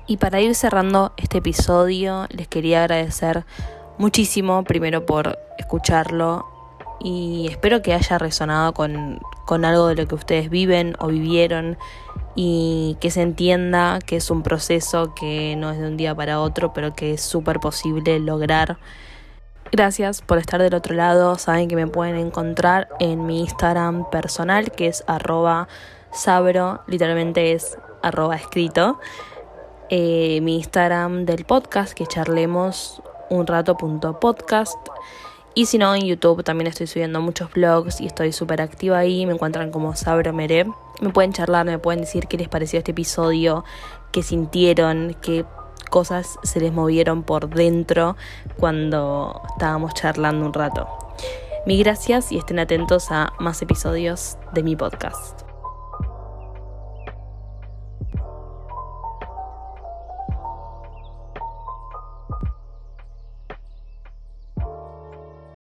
Y 0.06 0.16
para 0.16 0.40
ir 0.40 0.54
cerrando 0.54 1.12
este 1.18 1.38
episodio, 1.38 2.26
les 2.30 2.48
quería 2.48 2.82
agradecer 2.82 3.44
muchísimo 3.98 4.64
primero 4.64 5.04
por 5.04 5.38
escucharlo 5.58 6.46
y 7.00 7.46
espero 7.50 7.82
que 7.82 7.92
haya 7.92 8.18
resonado 8.18 8.72
con, 8.72 9.20
con 9.44 9.64
algo 9.64 9.88
de 9.88 9.96
lo 9.96 10.08
que 10.08 10.14
ustedes 10.14 10.50
viven 10.50 10.96
o 10.98 11.08
vivieron 11.08 11.78
y 12.34 12.96
que 13.00 13.10
se 13.10 13.22
entienda 13.22 13.98
que 14.04 14.16
es 14.16 14.30
un 14.30 14.42
proceso 14.42 15.14
que 15.14 15.56
no 15.56 15.70
es 15.70 15.78
de 15.78 15.86
un 15.86 15.96
día 15.96 16.14
para 16.14 16.40
otro, 16.40 16.72
pero 16.72 16.94
que 16.94 17.14
es 17.14 17.22
súper 17.22 17.60
posible 17.60 18.18
lograr. 18.20 18.78
Gracias 19.70 20.22
por 20.22 20.38
estar 20.38 20.62
del 20.62 20.74
otro 20.74 20.94
lado. 20.94 21.36
Saben 21.36 21.68
que 21.68 21.76
me 21.76 21.86
pueden 21.86 22.16
encontrar 22.16 22.88
en 23.00 23.26
mi 23.26 23.40
Instagram 23.40 24.08
personal, 24.10 24.70
que 24.70 24.86
es 24.86 25.04
arroba 25.06 25.68
sabro, 26.10 26.80
literalmente 26.86 27.52
es 27.52 27.76
arroba 28.02 28.36
escrito. 28.36 28.98
Eh, 29.90 30.40
mi 30.42 30.56
Instagram 30.56 31.24
del 31.24 31.44
podcast, 31.44 31.92
que 31.92 32.06
charlemos 32.06 33.02
un 33.30 33.46
rato.podcast 33.46 34.78
Y 35.54 35.66
si 35.66 35.78
no, 35.78 35.94
en 35.94 36.04
YouTube 36.04 36.44
también 36.44 36.68
estoy 36.68 36.86
subiendo 36.86 37.20
muchos 37.20 37.50
vlogs 37.52 38.00
y 38.00 38.06
estoy 38.06 38.32
súper 38.32 38.62
activa 38.62 38.98
ahí. 38.98 39.26
Me 39.26 39.32
encuentran 39.32 39.70
como 39.70 39.96
Sabro 39.96 40.32
Meré. 40.32 40.66
Me 41.00 41.10
pueden 41.10 41.32
charlar, 41.32 41.66
me 41.66 41.78
pueden 41.78 42.02
decir 42.02 42.26
qué 42.28 42.36
les 42.36 42.48
pareció 42.48 42.78
este 42.78 42.92
episodio, 42.92 43.64
qué 44.12 44.22
sintieron, 44.22 45.16
qué 45.20 45.44
cosas 45.90 46.38
se 46.42 46.60
les 46.60 46.72
movieron 46.72 47.22
por 47.22 47.48
dentro 47.48 48.16
cuando 48.58 49.42
estábamos 49.50 49.94
charlando 49.94 50.46
un 50.46 50.52
rato. 50.52 50.86
Mil 51.66 51.82
gracias 51.82 52.32
y 52.32 52.38
estén 52.38 52.58
atentos 52.58 53.10
a 53.10 53.32
más 53.38 53.60
episodios 53.62 54.38
de 54.52 54.62
mi 54.62 54.76
podcast. 54.76 55.47